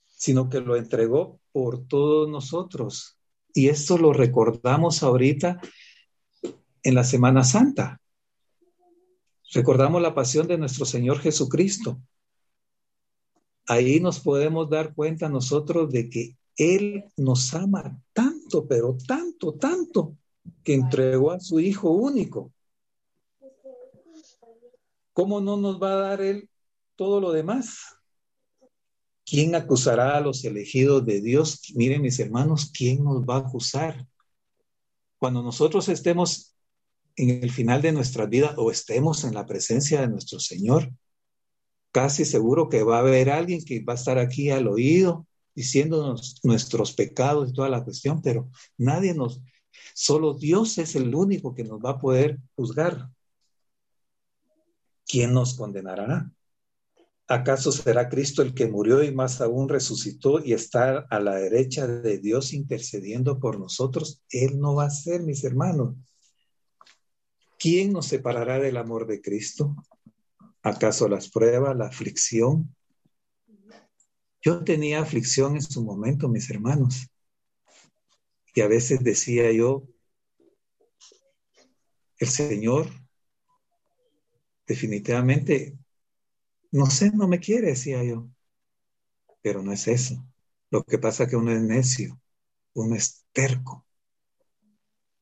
sino 0.06 0.48
que 0.48 0.60
lo 0.60 0.76
entregó 0.76 1.40
por 1.52 1.86
todos 1.86 2.28
nosotros. 2.28 3.18
Y 3.52 3.68
esto 3.68 3.98
lo 3.98 4.14
recordamos 4.14 5.02
ahorita 5.02 5.60
en 6.82 6.94
la 6.94 7.04
Semana 7.04 7.44
Santa. 7.44 8.00
Recordamos 9.52 10.00
la 10.00 10.14
pasión 10.14 10.48
de 10.48 10.56
nuestro 10.56 10.86
Señor 10.86 11.20
Jesucristo. 11.20 12.00
Ahí 13.66 14.00
nos 14.00 14.20
podemos 14.20 14.70
dar 14.70 14.94
cuenta 14.94 15.28
nosotros 15.28 15.92
de 15.92 16.08
que 16.08 16.36
Él 16.56 17.04
nos 17.16 17.52
ama 17.52 18.02
tanto, 18.14 18.66
pero 18.66 18.96
tanto, 19.06 19.52
tanto, 19.54 20.16
que 20.62 20.74
entregó 20.74 21.32
a 21.32 21.40
su 21.40 21.60
Hijo 21.60 21.90
único. 21.90 22.52
¿Cómo 25.12 25.40
no 25.40 25.56
nos 25.56 25.80
va 25.80 25.92
a 25.92 26.00
dar 26.08 26.20
Él 26.20 26.48
todo 26.96 27.20
lo 27.20 27.32
demás? 27.32 27.96
¿Quién 29.24 29.54
acusará 29.54 30.16
a 30.16 30.20
los 30.20 30.44
elegidos 30.44 31.04
de 31.06 31.20
Dios? 31.20 31.72
Miren 31.74 32.02
mis 32.02 32.18
hermanos, 32.18 32.70
¿quién 32.76 33.02
nos 33.04 33.22
va 33.22 33.36
a 33.36 33.38
acusar? 33.38 34.06
Cuando 35.18 35.42
nosotros 35.42 35.88
estemos 35.88 36.54
en 37.16 37.30
el 37.30 37.50
final 37.50 37.80
de 37.80 37.92
nuestra 37.92 38.26
vida 38.26 38.54
o 38.58 38.70
estemos 38.70 39.24
en 39.24 39.34
la 39.34 39.46
presencia 39.46 40.00
de 40.00 40.08
nuestro 40.08 40.40
Señor, 40.40 40.92
casi 41.92 42.24
seguro 42.24 42.68
que 42.68 42.82
va 42.82 42.96
a 42.96 43.00
haber 43.00 43.30
alguien 43.30 43.64
que 43.64 43.82
va 43.82 43.92
a 43.92 43.96
estar 43.96 44.18
aquí 44.18 44.50
al 44.50 44.66
oído 44.66 45.26
diciéndonos 45.54 46.40
nuestros 46.42 46.92
pecados 46.92 47.48
y 47.48 47.52
toda 47.52 47.68
la 47.68 47.84
cuestión, 47.84 48.20
pero 48.20 48.50
nadie 48.76 49.14
nos, 49.14 49.40
Solo 49.94 50.34
Dios 50.34 50.78
es 50.78 50.96
el 50.96 51.14
único 51.14 51.54
que 51.54 51.64
nos 51.64 51.80
va 51.80 51.90
a 51.90 52.00
poder 52.00 52.38
juzgar. 52.56 53.10
¿Quién 55.06 55.32
nos 55.32 55.54
condenará? 55.54 56.30
¿Acaso 57.26 57.72
será 57.72 58.08
Cristo 58.10 58.42
el 58.42 58.52
que 58.52 58.66
murió 58.66 59.02
y 59.02 59.10
más 59.10 59.40
aún 59.40 59.68
resucitó 59.68 60.44
y 60.44 60.52
está 60.52 61.06
a 61.08 61.20
la 61.20 61.36
derecha 61.36 61.86
de 61.86 62.18
Dios 62.18 62.52
intercediendo 62.52 63.38
por 63.38 63.58
nosotros? 63.58 64.22
Él 64.28 64.60
no 64.60 64.74
va 64.74 64.84
a 64.84 64.90
ser, 64.90 65.22
mis 65.22 65.42
hermanos. 65.42 65.96
¿Quién 67.58 67.94
nos 67.94 68.06
separará 68.06 68.58
del 68.58 68.76
amor 68.76 69.06
de 69.06 69.22
Cristo? 69.22 69.74
¿Acaso 70.62 71.08
las 71.08 71.30
pruebas, 71.30 71.74
la 71.74 71.86
aflicción? 71.86 72.74
Yo 74.42 74.62
tenía 74.62 75.00
aflicción 75.00 75.54
en 75.54 75.62
su 75.62 75.82
momento, 75.82 76.28
mis 76.28 76.50
hermanos. 76.50 77.06
Y 78.54 78.60
a 78.60 78.68
veces 78.68 79.02
decía 79.02 79.52
yo, 79.52 79.86
el 82.18 82.28
Señor 82.28 82.88
definitivamente 84.66 85.76
no 86.74 86.86
sé, 86.86 87.12
no 87.12 87.28
me 87.28 87.38
quiere, 87.38 87.68
decía 87.68 88.02
yo. 88.02 88.28
Pero 89.42 89.62
no 89.62 89.70
es 89.72 89.86
eso. 89.86 90.26
Lo 90.70 90.82
que 90.82 90.98
pasa 90.98 91.22
es 91.22 91.30
que 91.30 91.36
uno 91.36 91.52
es 91.52 91.62
necio, 91.62 92.20
uno 92.74 92.96
es 92.96 93.24
terco. 93.30 93.86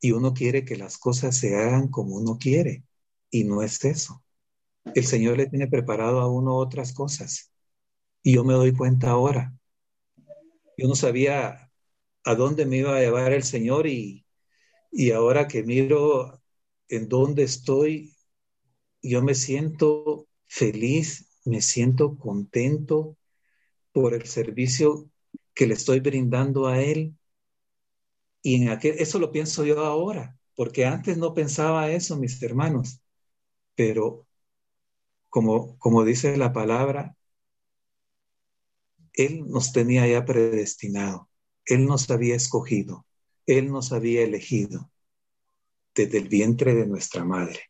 Y 0.01 0.13
uno 0.13 0.33
quiere 0.33 0.65
que 0.65 0.77
las 0.77 0.97
cosas 0.97 1.37
se 1.37 1.55
hagan 1.55 1.89
como 1.89 2.17
uno 2.17 2.39
quiere. 2.39 2.85
Y 3.31 3.45
no 3.45 3.63
es 3.63 3.85
eso. 3.85 4.25
El 4.95 5.05
Señor 5.05 5.37
le 5.37 5.47
tiene 5.47 5.69
preparado 5.69 6.21
a 6.21 6.31
uno 6.31 6.57
otras 6.57 6.95
cosas. 6.95 7.53
Y 8.23 8.37
yo 8.37 8.45
me 8.45 8.55
doy 8.55 8.73
cuenta 8.73 9.11
ahora. 9.11 9.55
Yo 10.79 10.89
no 10.89 10.95
sabía 10.95 11.71
a 12.25 12.35
dónde 12.35 12.67
me 12.67 12.79
iba 12.79 12.97
a 12.97 13.01
llevar 13.01 13.33
el 13.33 13.43
Señor 13.45 13.87
y, 13.87 14.27
y 14.93 15.13
ahora 15.13 15.49
que 15.49 15.63
miro 15.65 16.43
en 16.89 17.09
dónde 17.09 17.45
estoy, 17.45 18.17
yo 19.03 19.23
me 19.23 19.35
siento 19.35 20.29
feliz 20.47 21.29
me 21.45 21.61
siento 21.61 22.17
contento 22.19 23.17
por 23.93 24.15
el 24.15 24.27
servicio 24.27 25.11
que 25.55 25.67
le 25.67 25.75
estoy 25.75 26.01
brindando 26.01 26.67
a 26.67 26.81
Él. 26.83 27.17
Y 28.43 28.63
en 28.63 28.69
aquel, 28.71 28.97
eso 28.99 29.19
lo 29.19 29.31
pienso 29.33 29.65
yo 29.65 29.81
ahora, 29.85 30.37
porque 30.57 30.85
antes 30.87 31.17
no 31.19 31.35
pensaba 31.35 31.91
eso, 31.91 32.17
mis 32.17 32.43
hermanos. 32.43 33.01
Pero 33.75 34.27
como, 35.29 35.79
como 35.79 36.05
dice 36.05 36.37
la 36.37 36.53
palabra, 36.53 37.17
Él 39.15 39.49
nos 39.49 39.73
tenía 39.73 40.07
ya 40.07 40.25
predestinado, 40.27 41.31
Él 41.67 41.87
nos 41.87 42.11
había 42.11 42.35
escogido, 42.35 43.07
Él 43.47 43.71
nos 43.71 43.93
había 43.93 44.23
elegido 44.23 44.91
desde 45.95 46.19
el 46.19 46.29
vientre 46.29 46.75
de 46.75 46.87
nuestra 46.87 47.25
madre. 47.25 47.61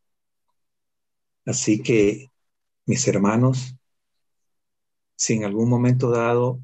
Así 1.44 1.82
que 1.82 2.30
mis 2.86 3.06
hermanos, 3.08 3.74
si 5.16 5.34
en 5.34 5.44
algún 5.44 5.68
momento 5.68 6.10
dado 6.10 6.60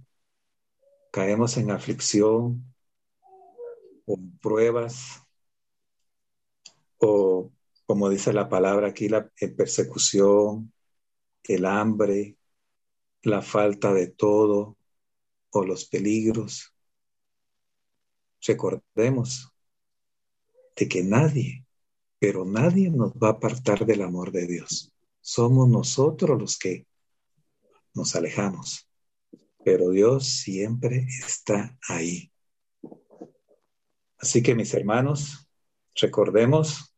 caemos 1.12 1.56
en 1.56 1.70
aflicción 1.70 2.74
o 4.06 4.18
pruebas, 4.40 5.22
o 6.98 7.52
como 7.86 8.08
dice 8.08 8.32
la 8.32 8.48
palabra 8.48 8.88
aquí, 8.88 9.08
la 9.08 9.28
persecución, 9.56 10.72
el 11.44 11.64
hambre, 11.64 12.36
la 13.22 13.42
falta 13.42 13.92
de 13.92 14.08
todo 14.08 14.76
o 15.50 15.64
los 15.64 15.86
peligros, 15.86 16.74
recordemos 18.46 19.52
de 20.76 20.88
que 20.88 21.02
nadie, 21.02 21.66
pero 22.18 22.44
nadie 22.44 22.90
nos 22.90 23.12
va 23.12 23.28
a 23.28 23.32
apartar 23.32 23.84
del 23.84 24.02
amor 24.02 24.32
de 24.32 24.46
Dios 24.46 24.92
somos 25.28 25.68
nosotros 25.68 26.40
los 26.40 26.58
que 26.58 26.86
nos 27.92 28.16
alejamos, 28.16 28.88
pero 29.62 29.90
Dios 29.90 30.26
siempre 30.26 31.06
está 31.26 31.76
ahí. 31.86 32.32
Así 34.16 34.42
que 34.42 34.54
mis 34.54 34.72
hermanos, 34.72 35.46
recordemos 36.00 36.94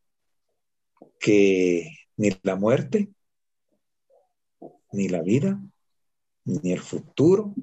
que 1.19 1.91
ni 2.15 2.31
la 2.43 2.55
muerte, 2.55 3.09
ni 4.93 5.09
la 5.09 5.21
vida, 5.21 5.61
ni 6.45 6.71
el 6.71 6.79
futuro, 6.79 7.53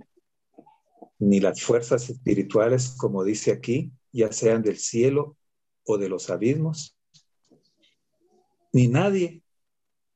ni 1.19 1.41
las 1.41 1.63
fuerzas 1.63 2.09
espirituales, 2.11 2.95
como 2.97 3.25
dice 3.25 3.53
aquí, 3.53 3.93
ya 4.13 4.33
sean 4.33 4.63
del 4.63 4.79
cielo 4.79 5.37
o 5.85 5.99
de 5.99 6.09
los 6.09 6.31
abismos, 6.31 6.97
ni 8.73 8.89
nadie 8.89 9.43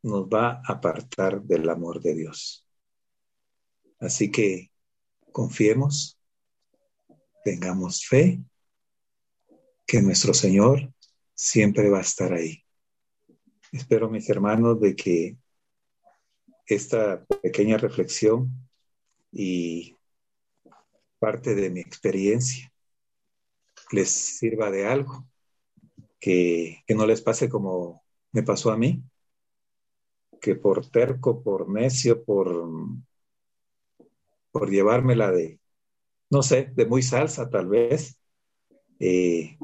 nos 0.02 0.26
va 0.26 0.62
a 0.64 0.72
apartar 0.72 1.42
del 1.42 1.68
amor 1.68 2.00
de 2.00 2.14
Dios. 2.14 2.66
Así 3.98 4.30
que 4.30 4.70
confiemos, 5.30 6.18
tengamos 7.44 8.04
fe, 8.04 8.42
que 9.86 10.02
nuestro 10.02 10.34
Señor 10.34 10.92
siempre 11.34 11.88
va 11.90 11.98
a 11.98 12.02
estar 12.02 12.32
ahí. 12.32 12.64
Espero, 13.72 14.10
mis 14.10 14.28
hermanos, 14.28 14.80
de 14.80 14.94
que 14.94 15.36
esta 16.66 17.24
pequeña 17.42 17.76
reflexión 17.76 18.50
y 19.30 19.96
parte 21.22 21.54
de 21.54 21.70
mi 21.70 21.78
experiencia 21.78 22.72
les 23.92 24.10
sirva 24.10 24.72
de 24.72 24.86
algo, 24.88 25.24
que, 26.18 26.82
que 26.84 26.96
no 26.96 27.06
les 27.06 27.22
pase 27.22 27.48
como 27.48 28.02
me 28.32 28.42
pasó 28.42 28.72
a 28.72 28.76
mí, 28.76 29.04
que 30.40 30.56
por 30.56 30.90
terco, 30.90 31.40
por 31.44 31.68
necio, 31.68 32.24
por, 32.24 32.48
por 34.50 34.68
llevármela 34.68 35.30
de, 35.30 35.60
no 36.28 36.42
sé, 36.42 36.72
de 36.74 36.86
muy 36.86 37.02
salsa 37.02 37.48
tal 37.48 37.68
vez, 37.68 38.18
eh, 38.98 39.56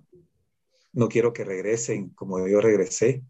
no 0.92 1.08
quiero 1.08 1.32
que 1.32 1.44
regresen 1.44 2.10
como 2.10 2.46
yo 2.46 2.60
regresé. 2.60 3.24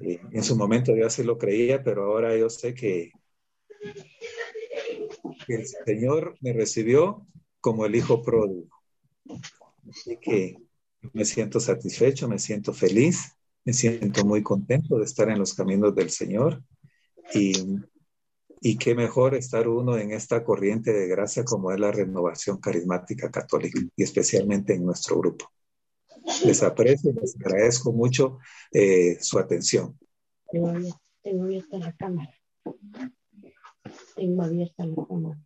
Eh, 0.00 0.20
en 0.30 0.42
su 0.44 0.56
momento 0.56 0.94
yo 0.94 1.06
así 1.06 1.24
lo 1.24 1.36
creía, 1.36 1.82
pero 1.82 2.04
ahora 2.04 2.36
yo 2.36 2.48
sé 2.48 2.74
que, 2.74 3.10
que 3.80 4.15
el 5.54 5.66
Señor 5.66 6.36
me 6.40 6.52
recibió 6.52 7.26
como 7.60 7.86
el 7.86 7.94
hijo 7.94 8.22
pródigo. 8.22 8.68
Así 9.88 10.18
que 10.20 10.56
me 11.12 11.24
siento 11.24 11.60
satisfecho, 11.60 12.28
me 12.28 12.38
siento 12.38 12.72
feliz 12.72 13.36
me 13.66 13.72
siento 13.72 14.24
muy 14.24 14.42
contento 14.44 14.96
de 14.96 15.04
estar 15.04 15.28
en 15.28 15.40
los 15.40 15.52
caminos 15.52 15.92
del 15.94 16.10
Señor 16.10 16.62
y, 17.34 17.52
y 18.60 18.78
qué 18.78 18.94
mejor 18.94 19.34
estar 19.34 19.66
uno 19.66 19.98
en 19.98 20.12
esta 20.12 20.44
corriente 20.44 20.92
de 20.92 21.08
gracia 21.08 21.44
como 21.44 21.72
es 21.72 21.80
la 21.80 21.90
renovación 21.90 22.58
carismática 22.58 23.28
católica 23.28 23.80
y 23.96 24.02
especialmente 24.02 24.72
en 24.72 24.86
nuestro 24.86 25.18
grupo. 25.18 25.50
Les 26.44 26.62
aprecio 26.62 27.10
y 27.10 27.14
les 27.14 27.36
agradezco 27.44 27.92
mucho 27.92 28.38
eh, 28.70 29.18
su 29.20 29.36
atención. 29.36 29.98
Tengo 30.48 31.42
abierta 31.42 31.76
la 31.78 31.92
cámara. 31.96 32.32
Tengo 34.14 34.42
abierta 34.42 34.84
la 34.84 35.06
cámara. 35.06 35.38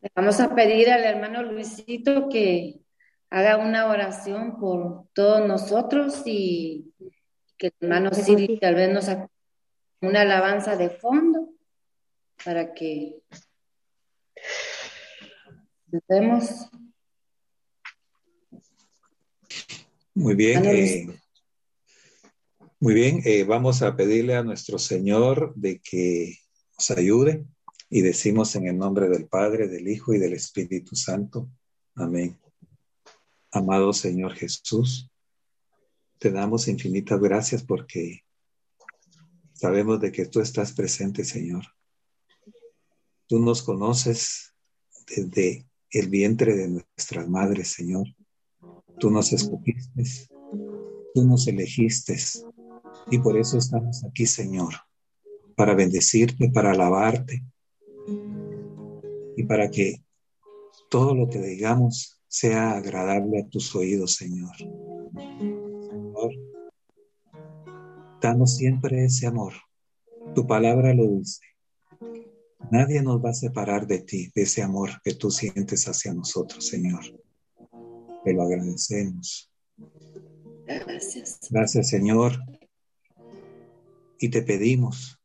Le 0.00 0.10
vamos 0.14 0.38
a 0.38 0.54
pedir 0.54 0.90
al 0.90 1.04
hermano 1.04 1.42
Luisito 1.42 2.28
que 2.28 2.80
haga 3.30 3.56
una 3.56 3.86
oración 3.86 4.58
por 4.60 5.08
todos 5.12 5.46
nosotros 5.46 6.22
y 6.24 6.94
que 7.56 7.68
el 7.68 7.74
hermano 7.80 8.14
Siri 8.14 8.58
tal 8.60 8.76
vez 8.76 8.92
nos 8.92 9.08
haga 9.08 9.28
una 10.00 10.20
alabanza 10.20 10.76
de 10.76 10.90
fondo 10.90 11.50
para 12.44 12.72
que 12.74 13.16
vemos. 16.08 16.68
Muy 20.14 20.34
bien. 20.34 20.64
Eh, 20.64 21.06
muy 22.80 22.94
bien, 22.94 23.20
eh, 23.24 23.42
vamos 23.42 23.82
a 23.82 23.96
pedirle 23.96 24.36
a 24.36 24.44
nuestro 24.44 24.78
Señor 24.78 25.52
de 25.56 25.80
que 25.80 26.36
nos 26.76 26.90
ayude 26.92 27.44
y 27.90 28.02
decimos 28.02 28.54
en 28.54 28.66
el 28.66 28.76
nombre 28.76 29.08
del 29.08 29.26
Padre, 29.26 29.68
del 29.68 29.88
Hijo 29.88 30.12
y 30.12 30.18
del 30.18 30.34
Espíritu 30.34 30.94
Santo. 30.94 31.48
Amén. 31.94 32.38
Amado 33.50 33.92
Señor 33.92 34.34
Jesús, 34.34 35.10
te 36.18 36.30
damos 36.30 36.68
infinitas 36.68 37.18
gracias 37.18 37.62
porque 37.62 38.24
sabemos 39.54 40.00
de 40.00 40.12
que 40.12 40.26
tú 40.26 40.40
estás 40.40 40.72
presente, 40.72 41.24
Señor. 41.24 41.64
Tú 43.26 43.38
nos 43.38 43.62
conoces 43.62 44.54
desde 45.06 45.66
el 45.90 46.08
vientre 46.10 46.54
de 46.56 46.68
nuestras 46.68 47.28
madres, 47.28 47.68
Señor. 47.68 48.06
Tú 48.98 49.10
nos 49.10 49.32
escogiste, 49.32 50.04
tú 51.14 51.24
nos 51.24 51.46
elegiste 51.46 52.16
y 53.10 53.18
por 53.18 53.38
eso 53.38 53.56
estamos 53.56 54.04
aquí, 54.04 54.26
Señor, 54.26 54.74
para 55.56 55.74
bendecirte, 55.74 56.50
para 56.50 56.72
alabarte 56.72 57.42
y 59.38 59.44
para 59.44 59.70
que 59.70 60.02
todo 60.90 61.14
lo 61.14 61.28
que 61.28 61.38
digamos 61.38 62.20
sea 62.26 62.72
agradable 62.72 63.40
a 63.40 63.48
tus 63.48 63.72
oídos, 63.76 64.16
Señor. 64.16 64.56
Señor, 64.56 66.32
danos 68.20 68.56
siempre 68.56 69.04
ese 69.04 69.28
amor. 69.28 69.52
Tu 70.34 70.44
palabra 70.44 70.92
lo 70.92 71.06
dice. 71.06 71.42
Nadie 72.72 73.00
nos 73.00 73.24
va 73.24 73.30
a 73.30 73.34
separar 73.34 73.86
de 73.86 74.00
ti, 74.00 74.32
de 74.34 74.42
ese 74.42 74.60
amor 74.60 74.90
que 75.04 75.14
tú 75.14 75.30
sientes 75.30 75.86
hacia 75.86 76.12
nosotros, 76.12 76.66
Señor. 76.66 77.04
Te 78.24 78.32
lo 78.32 78.42
agradecemos. 78.42 79.52
Gracias. 80.66 81.38
Gracias, 81.48 81.88
Señor. 81.88 82.40
Y 84.18 84.30
te 84.30 84.42
pedimos 84.42 85.20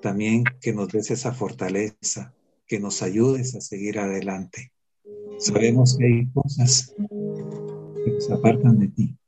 también 0.00 0.44
que 0.60 0.72
nos 0.72 0.86
des 0.86 1.10
esa 1.10 1.32
fortaleza, 1.32 2.32
que 2.70 2.78
nos 2.78 3.02
ayudes 3.02 3.56
a 3.56 3.60
seguir 3.60 3.98
adelante. 3.98 4.72
Sabemos 5.40 5.98
que 5.98 6.06
hay 6.06 6.26
cosas 6.28 6.94
que 6.96 8.10
nos 8.12 8.30
apartan 8.30 8.78
de 8.78 8.86
ti, 8.86 9.18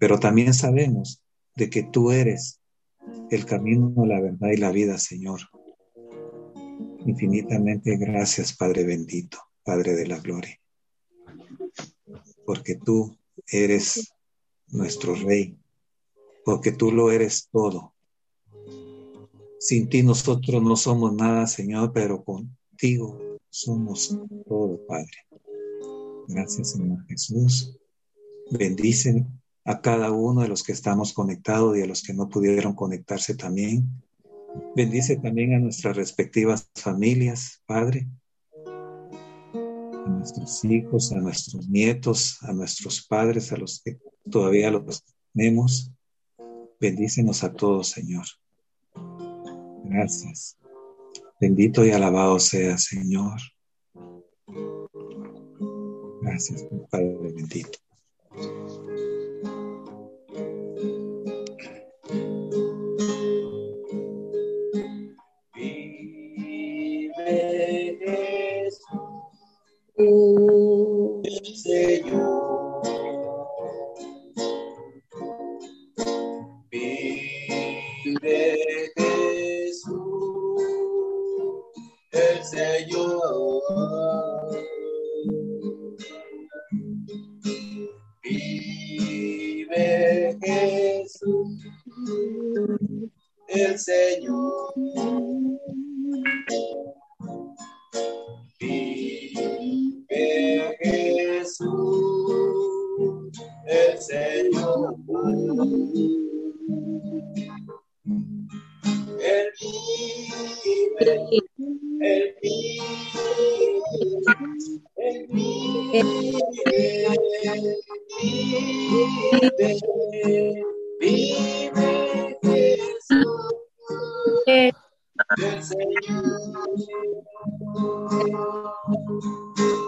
pero 0.00 0.18
también 0.18 0.52
sabemos 0.52 1.22
de 1.54 1.70
que 1.70 1.84
tú 1.84 2.10
eres 2.10 2.60
el 3.30 3.46
camino, 3.46 4.04
la 4.04 4.20
verdad 4.20 4.48
y 4.52 4.56
la 4.56 4.72
vida, 4.72 4.98
Señor. 4.98 5.42
Infinitamente 7.06 7.96
gracias, 7.98 8.56
Padre 8.56 8.82
bendito, 8.82 9.38
Padre 9.62 9.94
de 9.94 10.08
la 10.08 10.18
gloria, 10.18 10.58
porque 12.44 12.74
tú 12.74 13.16
eres 13.46 14.12
nuestro 14.66 15.14
Rey, 15.14 15.56
porque 16.44 16.72
tú 16.72 16.90
lo 16.90 17.12
eres 17.12 17.48
todo. 17.52 17.93
Sin 19.58 19.88
ti 19.88 20.02
nosotros 20.02 20.62
no 20.62 20.76
somos 20.76 21.14
nada, 21.14 21.46
Señor, 21.46 21.92
pero 21.92 22.22
contigo 22.22 23.18
somos 23.50 24.18
todo, 24.46 24.84
Padre. 24.86 25.12
Gracias, 26.28 26.72
Señor 26.72 27.06
Jesús. 27.06 27.78
Bendice 28.50 29.26
a 29.64 29.80
cada 29.80 30.10
uno 30.10 30.42
de 30.42 30.48
los 30.48 30.62
que 30.62 30.72
estamos 30.72 31.12
conectados 31.12 31.76
y 31.76 31.82
a 31.82 31.86
los 31.86 32.02
que 32.02 32.12
no 32.12 32.28
pudieron 32.28 32.74
conectarse 32.74 33.34
también. 33.34 33.88
Bendice 34.76 35.16
también 35.16 35.54
a 35.54 35.58
nuestras 35.58 35.96
respectivas 35.96 36.70
familias, 36.74 37.62
Padre, 37.66 38.06
a 38.66 40.08
nuestros 40.08 40.64
hijos, 40.64 41.12
a 41.12 41.16
nuestros 41.16 41.68
nietos, 41.68 42.38
a 42.42 42.52
nuestros 42.52 43.06
padres, 43.06 43.52
a 43.52 43.56
los 43.56 43.80
que 43.82 43.98
todavía 44.30 44.70
los 44.70 45.02
tenemos. 45.32 45.90
Bendícenos 46.78 47.42
a 47.44 47.52
todos, 47.52 47.88
Señor. 47.88 48.26
Gracias. 49.94 50.58
Bendito 51.40 51.84
y 51.84 51.92
alabado 51.92 52.40
sea, 52.40 52.76
Señor. 52.78 53.38
Gracias, 56.20 56.66
Padre 56.90 57.16
bendito. 57.22 57.78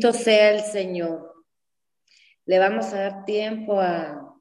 Sea 0.00 0.52
el 0.52 0.60
Señor. 0.60 1.34
Le 2.46 2.58
vamos 2.58 2.86
a 2.92 2.98
dar 2.98 3.24
tiempo 3.24 3.78
a, 3.78 4.34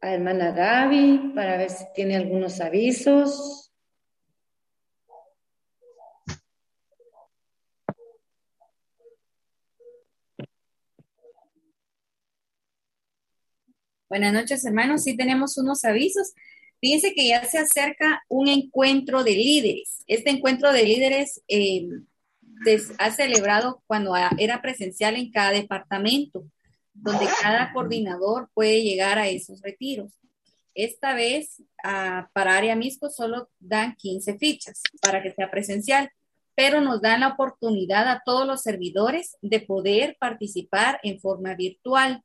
hermana 0.00 0.52
Gaby 0.52 1.32
para 1.34 1.58
ver 1.58 1.70
si 1.70 1.84
tiene 1.94 2.16
algunos 2.16 2.60
avisos. 2.60 3.72
Buenas 14.08 14.32
noches, 14.32 14.64
hermanos. 14.64 15.02
Sí 15.02 15.16
tenemos 15.16 15.58
unos 15.58 15.84
avisos. 15.84 16.32
Fíjense 16.80 17.12
que 17.12 17.28
ya 17.28 17.44
se 17.44 17.58
acerca 17.58 18.22
un 18.28 18.48
encuentro 18.48 19.24
de 19.24 19.32
líderes. 19.32 20.04
Este 20.06 20.30
encuentro 20.30 20.72
de 20.72 20.84
líderes 20.84 21.42
eh, 21.48 21.86
ha 22.98 23.10
celebrado 23.10 23.82
cuando 23.86 24.14
era 24.38 24.62
presencial 24.62 25.16
en 25.16 25.30
cada 25.30 25.50
departamento, 25.50 26.44
donde 26.94 27.26
cada 27.42 27.72
coordinador 27.72 28.48
puede 28.54 28.82
llegar 28.82 29.18
a 29.18 29.28
esos 29.28 29.60
retiros. 29.62 30.12
Esta 30.74 31.14
vez, 31.14 31.62
para 32.32 32.56
área 32.56 32.76
Misco 32.76 33.08
solo 33.10 33.48
dan 33.58 33.94
15 33.96 34.38
fichas 34.38 34.82
para 35.00 35.22
que 35.22 35.32
sea 35.32 35.50
presencial, 35.50 36.10
pero 36.54 36.80
nos 36.80 37.02
dan 37.02 37.20
la 37.20 37.28
oportunidad 37.28 38.08
a 38.08 38.22
todos 38.24 38.46
los 38.46 38.62
servidores 38.62 39.36
de 39.42 39.60
poder 39.60 40.16
participar 40.18 40.98
en 41.02 41.20
forma 41.20 41.54
virtual. 41.54 42.22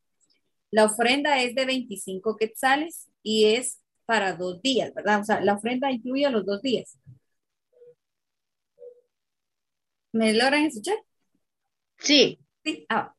La 0.70 0.86
ofrenda 0.86 1.42
es 1.42 1.54
de 1.56 1.66
25 1.66 2.38
quetzales 2.38 3.10
y 3.24 3.46
es 3.46 3.82
para 4.06 4.34
dos 4.34 4.62
días, 4.62 4.94
¿verdad? 4.94 5.22
O 5.22 5.24
sea, 5.26 5.42
la 5.42 5.54
ofrenda 5.54 5.92
incluye 5.92 6.30
los 6.30 6.46
dos 6.46 6.62
días. 6.62 6.98
¿Me 10.12 10.34
logran 10.34 10.66
escuchar? 10.66 10.98
Sí. 11.98 12.40
Sí. 12.64 12.86
Ah. 12.90 13.16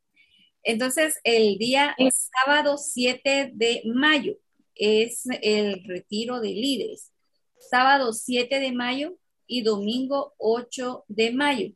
Entonces, 0.63 1.19
el 1.25 1.59
día 1.59 1.97
sábado 2.11 2.77
7 2.79 3.51
de 3.55 3.83
mayo 3.87 4.37
es 4.75 5.25
el 5.41 5.83
retiro 5.85 6.41
de 6.41 6.51
líderes. 6.51 7.13
Sábado 7.59 8.13
7 8.13 8.61
de 8.61 8.73
mayo 8.73 9.17
y 9.47 9.63
domingo 9.63 10.35
8 10.39 11.05
de 11.09 11.33
mayo. 11.33 11.73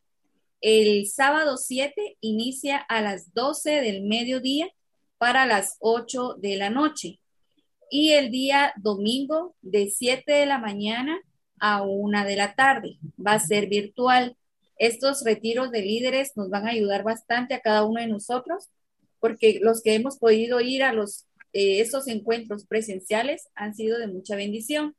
El 0.60 1.06
sábado 1.06 1.56
7 1.56 2.16
inicia 2.20 2.78
a 2.78 3.00
las 3.02 3.32
12 3.34 3.82
del 3.82 4.02
mediodía 4.02 4.68
para 5.18 5.46
las 5.46 5.76
8 5.80 6.34
de 6.38 6.56
la 6.56 6.70
noche. 6.70 7.20
Y 7.90 8.12
el 8.12 8.30
día 8.30 8.72
domingo 8.76 9.54
de 9.62 9.90
7 9.90 10.32
de 10.32 10.46
la 10.46 10.58
mañana 10.58 11.20
a 11.58 11.82
1 11.82 12.24
de 12.24 12.36
la 12.36 12.54
tarde. 12.54 12.98
Va 13.24 13.32
a 13.32 13.40
ser 13.40 13.68
virtual. 13.68 14.36
Estos 14.78 15.24
retiros 15.24 15.70
de 15.70 15.82
líderes 15.82 16.32
nos 16.36 16.50
van 16.50 16.66
a 16.66 16.70
ayudar 16.70 17.02
bastante 17.02 17.54
a 17.54 17.60
cada 17.60 17.84
uno 17.84 18.00
de 18.00 18.08
nosotros 18.08 18.68
porque 19.20 19.58
los 19.62 19.82
que 19.82 19.94
hemos 19.94 20.18
podido 20.18 20.60
ir 20.60 20.82
a 20.82 20.92
los 20.92 21.26
eh, 21.52 21.80
estos 21.80 22.06
encuentros 22.08 22.66
presenciales 22.66 23.48
han 23.54 23.74
sido 23.74 23.98
de 23.98 24.08
mucha 24.08 24.36
bendición. 24.36 24.94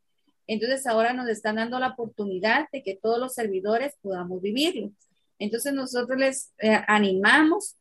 Entonces 0.47 0.87
ahora 0.87 1.13
nos 1.13 1.29
están 1.29 1.57
dando 1.57 1.79
la 1.79 1.89
oportunidad 1.89 2.67
de 2.71 2.81
que 2.81 2.95
todos 2.95 3.19
los 3.19 3.35
servidores 3.35 3.93
podamos 4.01 4.41
vivirlo. 4.41 4.91
Entonces 5.39 5.73
nosotros 5.73 6.17
les 6.17 6.53
eh, 6.57 6.81
animamos 6.87 7.75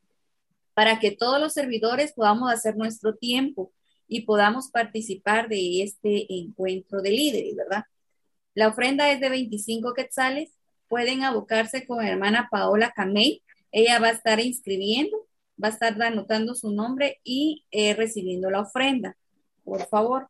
para 0.74 0.98
que 1.00 1.12
todos 1.12 1.40
los 1.40 1.54
servidores 1.54 2.12
podamos 2.12 2.52
hacer 2.52 2.76
nuestro 2.76 3.14
tiempo 3.14 3.72
y 4.08 4.22
podamos 4.22 4.70
participar 4.70 5.48
de 5.48 5.82
este 5.82 6.26
encuentro 6.32 7.00
de 7.00 7.10
líderes, 7.10 7.56
¿verdad? 7.56 7.84
La 8.54 8.68
ofrenda 8.68 9.10
es 9.10 9.20
de 9.20 9.30
25 9.30 9.94
quetzales. 9.94 10.50
Pueden 10.88 11.24
abocarse 11.24 11.86
con 11.86 12.04
hermana 12.04 12.48
Paola 12.50 12.92
Camey. 12.94 13.42
Ella 13.72 13.98
va 13.98 14.08
a 14.08 14.12
estar 14.12 14.40
inscribiendo, 14.40 15.26
va 15.62 15.68
a 15.68 15.72
estar 15.72 16.00
anotando 16.00 16.54
su 16.54 16.70
nombre 16.70 17.20
y 17.24 17.64
eh, 17.70 17.94
recibiendo 17.94 18.50
la 18.50 18.60
ofrenda. 18.60 19.16
Por 19.64 19.86
favor, 19.88 20.28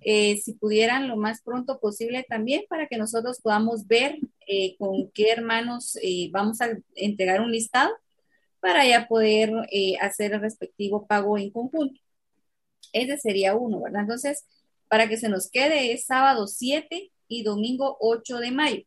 eh, 0.00 0.38
si 0.38 0.54
pudieran 0.54 1.08
lo 1.08 1.16
más 1.16 1.42
pronto 1.42 1.78
posible 1.78 2.24
también 2.28 2.64
para 2.68 2.88
que 2.88 2.98
nosotros 2.98 3.40
podamos 3.40 3.86
ver 3.86 4.18
eh, 4.46 4.76
con 4.78 5.10
qué 5.12 5.30
hermanos 5.30 5.98
vamos 6.30 6.60
a 6.60 6.70
entregar 6.94 7.40
un 7.40 7.52
listado 7.52 7.90
para 8.60 8.86
ya 8.86 9.06
poder 9.08 9.52
hacer 10.00 10.32
el 10.32 10.40
respectivo 10.40 11.06
pago 11.06 11.38
en 11.38 11.50
conjunto. 11.50 12.00
Ese 12.92 13.18
sería 13.18 13.54
uno, 13.54 13.82
¿verdad? 13.82 14.02
Entonces, 14.02 14.44
para 14.88 15.08
que 15.08 15.16
se 15.16 15.28
nos 15.28 15.50
quede 15.50 15.92
es 15.92 16.06
sábado 16.06 16.46
7 16.46 17.10
y 17.28 17.42
domingo 17.42 17.96
8 18.00 18.38
de 18.38 18.50
mayo. 18.50 18.82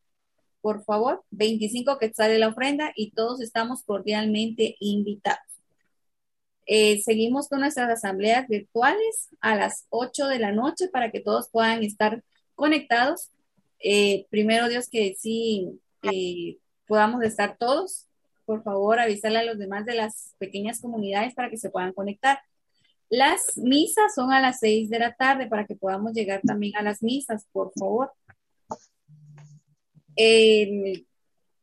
Por 0.62 0.84
favor, 0.84 1.24
25 1.32 1.98
que 1.98 2.14
sale 2.14 2.40
la 2.40 2.50
ofrenda 2.50 2.92
y 2.96 3.12
todos 3.12 3.42
estamos 3.42 3.84
cordialmente 3.84 4.76
invitados. 4.80 5.48
Eh, 6.66 7.02
seguimos 7.02 7.48
con 7.48 7.62
nuestras 7.62 7.90
asambleas 7.90 8.48
virtuales 8.48 9.30
a 9.40 9.56
las 9.56 9.86
8 9.90 10.28
de 10.28 10.40
la 10.40 10.52
noche 10.52 10.90
para 10.90 11.12
que 11.12 11.22
todos 11.22 11.50
puedan 11.50 11.84
estar 11.84 12.24
conectados. 12.56 13.32
Eh, 13.80 14.26
primero 14.30 14.68
Dios 14.68 14.90
que 14.90 15.16
sí 15.18 15.80
eh, 16.04 16.58
podamos 16.86 17.24
estar 17.24 17.58
todos. 17.58 18.08
Por 18.46 18.64
favor, 18.64 19.00
avisarle 19.00 19.40
a 19.40 19.46
los 19.46 19.58
demás 19.58 19.86
de 19.86 19.96
las 19.96 20.36
pequeñas 20.40 20.82
comunidades 20.82 21.34
para 21.34 21.50
que 21.50 21.58
se 21.58 21.70
puedan 21.70 21.94
conectar. 21.94 22.40
Las 23.10 23.58
misas 23.58 24.14
son 24.14 24.34
a 24.34 24.42
las 24.42 24.60
6 24.60 24.90
de 24.90 25.00
la 25.00 25.14
tarde 25.14 25.48
para 25.48 25.66
que 25.66 25.76
podamos 25.76 26.12
llegar 26.14 26.42
también 26.46 26.76
a 26.76 26.82
las 26.82 27.02
misas, 27.02 27.46
por 27.54 27.72
favor. 27.80 28.12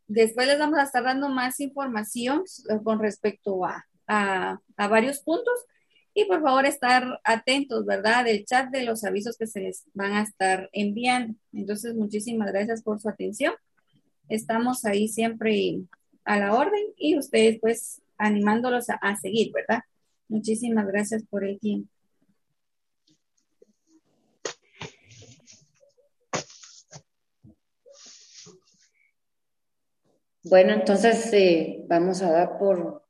Después 0.07 0.46
les 0.46 0.59
vamos 0.59 0.78
a 0.78 0.84
estar 0.84 1.02
dando 1.02 1.28
más 1.28 1.61
información 1.61 2.44
con 2.84 3.00
respecto 3.00 3.64
a, 3.64 3.86
a, 4.07 4.61
varios 4.76 5.20
puntos 5.20 5.55
y 6.14 6.24
por 6.26 6.42
favor 6.42 6.64
estar 6.64 7.20
atentos, 7.24 7.84
¿verdad? 7.84 8.24
Del 8.24 8.44
chat 8.44 8.70
de 8.70 8.84
los 8.84 9.02
avisos 9.05 9.36
que 9.36 9.46
se 9.46 9.61
les 9.61 9.84
van 9.94 10.12
a 10.12 10.22
estar 10.22 10.70
enviando. 10.72 11.36
Entonces, 11.52 11.94
muchísimas 11.94 12.52
gracias 12.52 12.82
por 12.82 13.00
su 13.00 13.09
atención. 13.09 13.55
Estamos 14.28 14.84
ahí 14.84 15.09
siempre 15.09 15.80
a 16.24 16.38
la 16.38 16.55
orden 16.55 16.84
y 16.96 17.18
ustedes 17.18 17.59
pues 17.61 18.00
animándolos 18.16 18.86
a, 18.88 19.16
seguir, 19.16 19.52
¿verdad? 19.52 19.82
Muchísimas 20.28 20.86
gracias 20.86 21.24
por 21.28 21.44
el 21.44 21.59
tiempo. 21.59 21.93
Bueno, 30.47 30.74
entonces 30.74 31.32
eh, 31.32 31.82
vamos 31.88 32.20
a 32.20 32.30
dar 32.30 32.59
por 32.59 33.03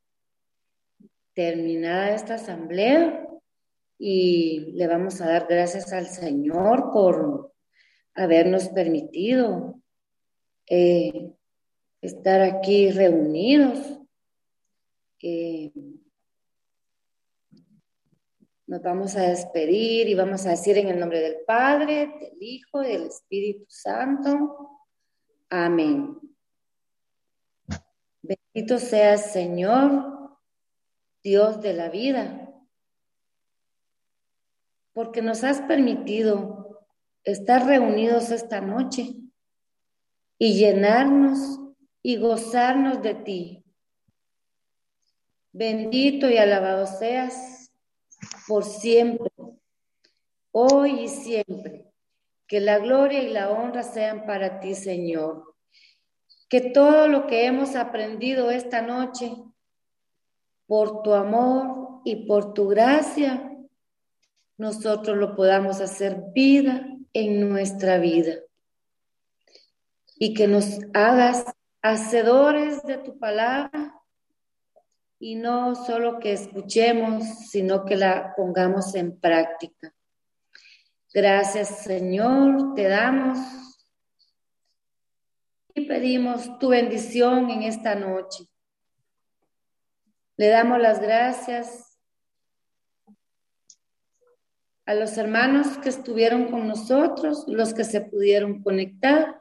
terminada 1.33 2.15
esta 2.15 2.35
asamblea 2.35 3.27
y 3.97 4.71
le 4.71 4.87
vamos 4.87 5.19
a 5.19 5.27
dar 5.27 5.45
gracias 5.45 5.91
al 5.91 6.07
Señor 6.07 6.91
por 6.93 7.53
habernos 8.13 8.69
permitido 8.69 9.81
eh, 10.67 11.33
estar 12.01 12.39
aquí 12.39 12.91
reunidos. 12.91 13.99
Eh, 15.21 15.73
nos 18.65 18.81
vamos 18.81 19.17
a 19.17 19.23
despedir 19.23 20.07
y 20.07 20.15
vamos 20.15 20.45
a 20.45 20.51
decir 20.51 20.77
en 20.77 20.87
el 20.87 20.99
nombre 20.99 21.19
del 21.19 21.43
Padre, 21.45 22.13
del 22.17 22.37
Hijo 22.39 22.81
y 22.81 22.87
del 22.87 23.07
Espíritu 23.07 23.65
Santo. 23.67 24.87
Amén. 25.49 26.24
Bendito 28.55 28.79
sea 28.79 29.15
el 29.15 29.19
Señor 29.19 30.39
Dios 31.21 31.59
de 31.59 31.73
la 31.73 31.89
vida, 31.89 32.53
porque 34.93 35.21
nos 35.21 35.43
has 35.43 35.59
permitido 35.63 36.87
estar 37.25 37.65
reunidos 37.65 38.31
esta 38.31 38.61
noche 38.61 39.13
y 40.37 40.57
llenarnos 40.57 41.59
y 42.01 42.15
gozarnos 42.15 43.01
de 43.01 43.15
ti. 43.15 43.65
Bendito 45.51 46.29
y 46.29 46.37
alabado 46.37 46.87
seas 46.87 47.69
por 48.47 48.63
siempre, 48.63 49.33
hoy 50.51 51.01
y 51.01 51.07
siempre. 51.09 51.91
Que 52.47 52.61
la 52.61 52.79
gloria 52.79 53.21
y 53.21 53.33
la 53.33 53.49
honra 53.49 53.83
sean 53.83 54.25
para 54.25 54.61
ti, 54.61 54.75
Señor. 54.75 55.54
Que 56.55 56.61
todo 56.61 57.09
lo 57.09 57.27
que 57.27 57.47
hemos 57.47 57.75
aprendido 57.75 58.49
esta 58.49 58.81
noche 58.81 59.35
por 60.65 61.01
tu 61.03 61.13
amor 61.13 61.99
y 62.05 62.27
por 62.27 62.53
tu 62.53 62.69
gracia, 62.69 63.51
nosotros 64.55 65.17
lo 65.17 65.35
podamos 65.35 65.81
hacer 65.81 66.15
vida 66.33 66.87
en 67.11 67.49
nuestra 67.49 67.97
vida. 67.97 68.35
Y 70.17 70.33
que 70.33 70.47
nos 70.47 70.79
hagas 70.93 71.43
hacedores 71.81 72.81
de 72.83 72.99
tu 72.99 73.19
palabra 73.19 73.93
y 75.19 75.35
no 75.35 75.75
solo 75.75 76.19
que 76.19 76.31
escuchemos, 76.31 77.49
sino 77.49 77.83
que 77.83 77.97
la 77.97 78.33
pongamos 78.33 78.95
en 78.95 79.19
práctica. 79.19 79.93
Gracias 81.13 81.83
Señor, 81.83 82.75
te 82.75 82.87
damos 82.87 83.64
y 85.75 85.85
pedimos 85.85 86.57
tu 86.57 86.69
bendición 86.69 87.49
en 87.49 87.63
esta 87.63 87.95
noche. 87.95 88.45
Le 90.37 90.47
damos 90.47 90.79
las 90.79 91.01
gracias 91.01 91.99
a 94.85 94.93
los 94.93 95.17
hermanos 95.17 95.77
que 95.79 95.89
estuvieron 95.89 96.49
con 96.49 96.67
nosotros, 96.67 97.43
los 97.47 97.73
que 97.73 97.83
se 97.83 98.01
pudieron 98.01 98.63
conectar, 98.63 99.37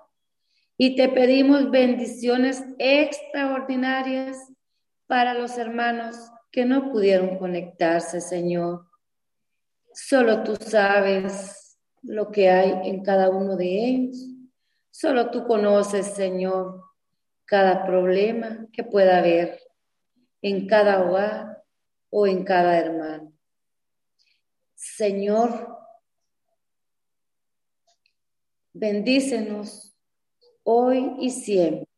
y 0.76 0.96
te 0.96 1.08
pedimos 1.08 1.70
bendiciones 1.70 2.64
extraordinarias 2.78 4.36
para 5.06 5.34
los 5.34 5.56
hermanos 5.56 6.16
que 6.50 6.64
no 6.64 6.90
pudieron 6.90 7.38
conectarse, 7.38 8.20
Señor. 8.20 8.86
Solo 9.92 10.42
tú 10.42 10.56
sabes 10.56 11.78
lo 12.02 12.32
que 12.32 12.50
hay 12.50 12.88
en 12.88 13.04
cada 13.04 13.30
uno 13.30 13.56
de 13.56 13.86
ellos. 13.86 14.33
Solo 14.96 15.28
tú 15.32 15.44
conoces, 15.44 16.14
Señor, 16.14 16.80
cada 17.46 17.84
problema 17.84 18.68
que 18.72 18.84
pueda 18.84 19.18
haber 19.18 19.60
en 20.40 20.68
cada 20.68 21.02
hogar 21.02 21.64
o 22.10 22.28
en 22.28 22.44
cada 22.44 22.78
hermano. 22.78 23.32
Señor, 24.76 25.80
bendícenos 28.72 29.96
hoy 30.62 31.16
y 31.18 31.30
siempre. 31.30 31.88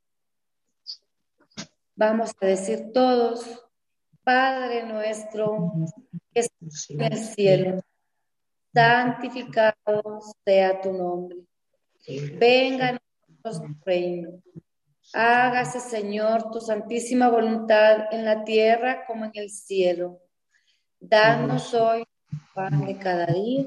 Vamos 1.96 2.30
a 2.40 2.46
decir 2.46 2.92
todos, 2.94 3.62
Padre 4.24 4.84
nuestro 4.84 5.70
que 6.32 6.40
estás 6.40 6.88
en 6.88 7.02
el 7.02 7.18
cielo, 7.18 7.82
santificado 8.72 10.22
sea 10.46 10.80
tu 10.80 10.94
nombre. 10.94 11.46
Venga 12.38 12.88
a 12.88 12.92
nosotros 12.92 13.62
tu 13.62 13.84
reino. 13.84 14.42
Hágase, 15.12 15.80
Señor, 15.80 16.50
tu 16.50 16.60
santísima 16.60 17.28
voluntad 17.28 18.12
en 18.12 18.24
la 18.24 18.44
tierra 18.44 19.06
como 19.06 19.24
en 19.24 19.32
el 19.34 19.50
cielo. 19.50 20.20
Danos 20.98 21.72
hoy 21.74 22.04
pan 22.54 22.84
de 22.86 22.98
cada 22.98 23.26
día. 23.26 23.66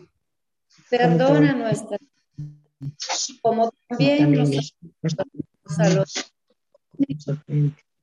Perdona 0.90 1.54
nuestras 1.54 2.00
como 3.42 3.72
también 3.88 4.32
nosotros 4.32 4.74
a 5.78 5.90
los 5.90 6.34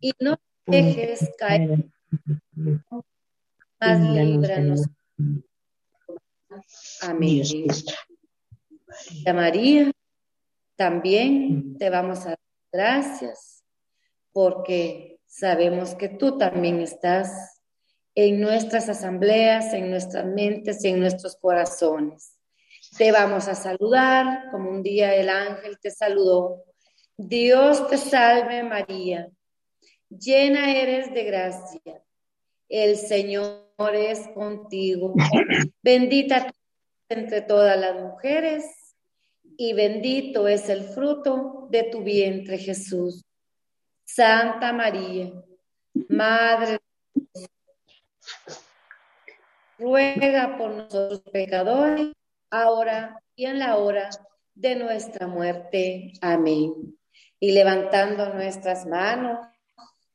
y 0.01 0.13
no 0.21 0.37
dejes 0.67 1.31
caer, 1.39 1.85
más 3.81 4.01
líbranos. 4.01 4.83
Amén. 7.03 7.43
María, 9.35 9.93
también 10.77 11.79
te 11.79 11.91
vamos 11.91 12.21
a 12.21 12.31
dar 12.31 12.39
gracias 12.71 13.65
porque 14.33 15.19
sabemos 15.27 15.95
que 15.95 16.11
tú 16.11 16.37
también 16.37 16.81
estás 16.81 17.63
en 18.15 18.41
nuestras 18.41 18.89
asambleas, 18.89 19.73
en 19.73 19.91
nuestras 19.91 20.25
mentes 20.27 20.85
y 20.85 20.89
en 20.89 21.01
nuestros 21.01 21.37
corazones. 21.37 22.35
Te 22.97 23.13
vamos 23.13 23.49
a 23.49 23.55
saludar 23.55 24.51
como 24.51 24.71
un 24.71 24.83
día 24.83 25.15
el 25.15 25.29
ángel 25.29 25.79
te 25.79 25.91
saludó. 25.91 26.65
Dios 27.17 27.89
te 27.89 27.97
salve 27.97 28.63
María, 28.63 29.29
llena 30.09 30.75
eres 30.75 31.13
de 31.13 31.25
gracia. 31.25 32.03
El 32.69 32.97
Señor 32.97 33.67
es 33.95 34.29
contigo. 34.29 35.15
Bendita 35.83 36.53
entre 37.09 37.41
todas 37.43 37.79
las 37.79 37.95
mujeres 37.95 38.86
y 39.59 39.73
bendito 39.73 40.49
es 40.49 40.69
el 40.69 40.85
fruto 40.85 41.69
de 41.71 41.85
tu 41.85 42.03
vientre 42.03 42.59
Jesús. 42.59 43.25
Santa 44.05 44.73
María, 44.73 45.33
Madre 46.09 46.79
de 47.15 47.21
Dios, 47.35 47.51
ruega 49.79 50.57
por 50.57 50.71
nosotros 50.71 51.23
pecadores 51.33 52.13
ahora 52.51 53.21
y 53.35 53.47
en 53.47 53.59
la 53.59 53.77
hora 53.77 54.11
de 54.55 54.77
nuestra 54.77 55.27
muerte. 55.27 56.13
Amén. 56.21 56.97
Y 57.41 57.53
levantando 57.53 58.33
nuestras 58.33 58.87
manos, 58.87 59.47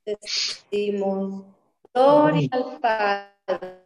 decimos, 0.05 1.45
gloria 1.93 2.49
al 2.51 2.79
Padre, 2.79 3.85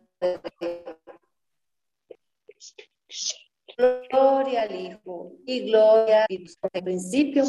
gloria 3.77 4.63
al 4.63 4.75
Hijo 4.75 5.33
y 5.45 5.69
gloria 5.69 6.25
al 6.25 6.83
principio, 6.83 7.43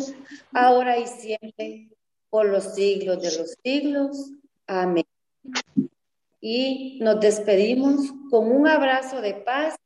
ahora 0.53 0.99
y 0.99 1.07
siempre, 1.07 1.91
por 2.31 2.47
los 2.47 2.75
siglos 2.75 3.23
de 3.23 3.39
los 3.39 3.57
siglos. 3.63 4.33
Amén. 4.67 5.07
Y 6.41 6.99
nos 7.03 7.21
despedimos 7.21 8.13
con 8.31 8.51
un 8.51 8.67
abrazo 8.69 9.21
de 9.21 9.35
paz 9.35 9.77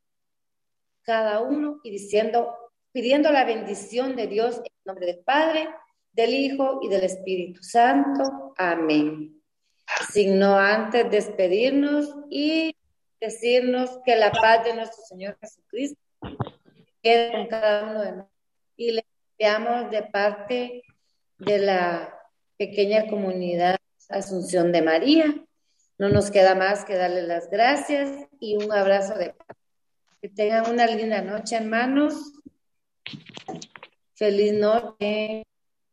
cada 1.03 1.41
uno 1.41 1.79
y 1.83 1.91
diciendo, 1.91 2.55
pidiendo 2.91 3.31
la 3.31 3.45
bendición 3.45 4.15
de 4.15 4.27
Dios 4.27 4.57
en 4.57 4.71
nombre 4.85 5.05
del 5.05 5.19
Padre, 5.19 5.69
del 6.11 6.33
Hijo 6.33 6.79
y 6.81 6.89
del 6.89 7.03
Espíritu 7.03 7.63
Santo. 7.63 8.53
Amén. 8.57 9.41
Sin 10.11 10.39
no 10.39 10.57
antes 10.57 11.09
despedirnos 11.09 12.13
y 12.29 12.75
decirnos 13.19 13.99
que 14.05 14.15
la 14.15 14.31
paz 14.31 14.63
de 14.65 14.73
nuestro 14.73 15.03
Señor 15.05 15.37
Jesucristo 15.39 16.00
quede 17.01 17.31
con 17.31 17.47
cada 17.47 17.83
uno 17.83 18.01
de 18.01 18.11
nosotros. 18.11 18.31
Y 18.77 18.91
le 18.91 19.05
enviamos 19.37 19.91
de 19.91 20.03
parte 20.03 20.83
de 21.39 21.59
la 21.59 22.13
pequeña 22.57 23.07
comunidad 23.07 23.77
Asunción 24.09 24.71
de 24.71 24.81
María. 24.81 25.33
No 25.97 26.09
nos 26.09 26.31
queda 26.31 26.55
más 26.55 26.83
que 26.83 26.95
darle 26.95 27.21
las 27.23 27.49
gracias 27.49 28.09
y 28.39 28.57
un 28.57 28.71
abrazo 28.71 29.13
de 29.15 29.33
paz. 29.33 29.57
Que 30.21 30.29
tengan 30.29 30.69
una 30.69 30.85
linda 30.85 31.21
noche, 31.21 31.55
hermanos. 31.55 32.33
Feliz 34.15 34.53
noche. 34.53 35.43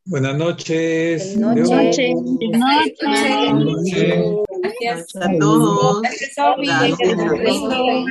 Buenas 0.04 0.36
noches. 0.36 1.34
Feliz 1.34 1.70
noche. 1.70 2.14
Gracias 4.62 5.16
a 5.16 5.30
todos. 5.38 6.02
Gracias 6.02 6.38
a 6.38 6.56
todos. 6.56 8.04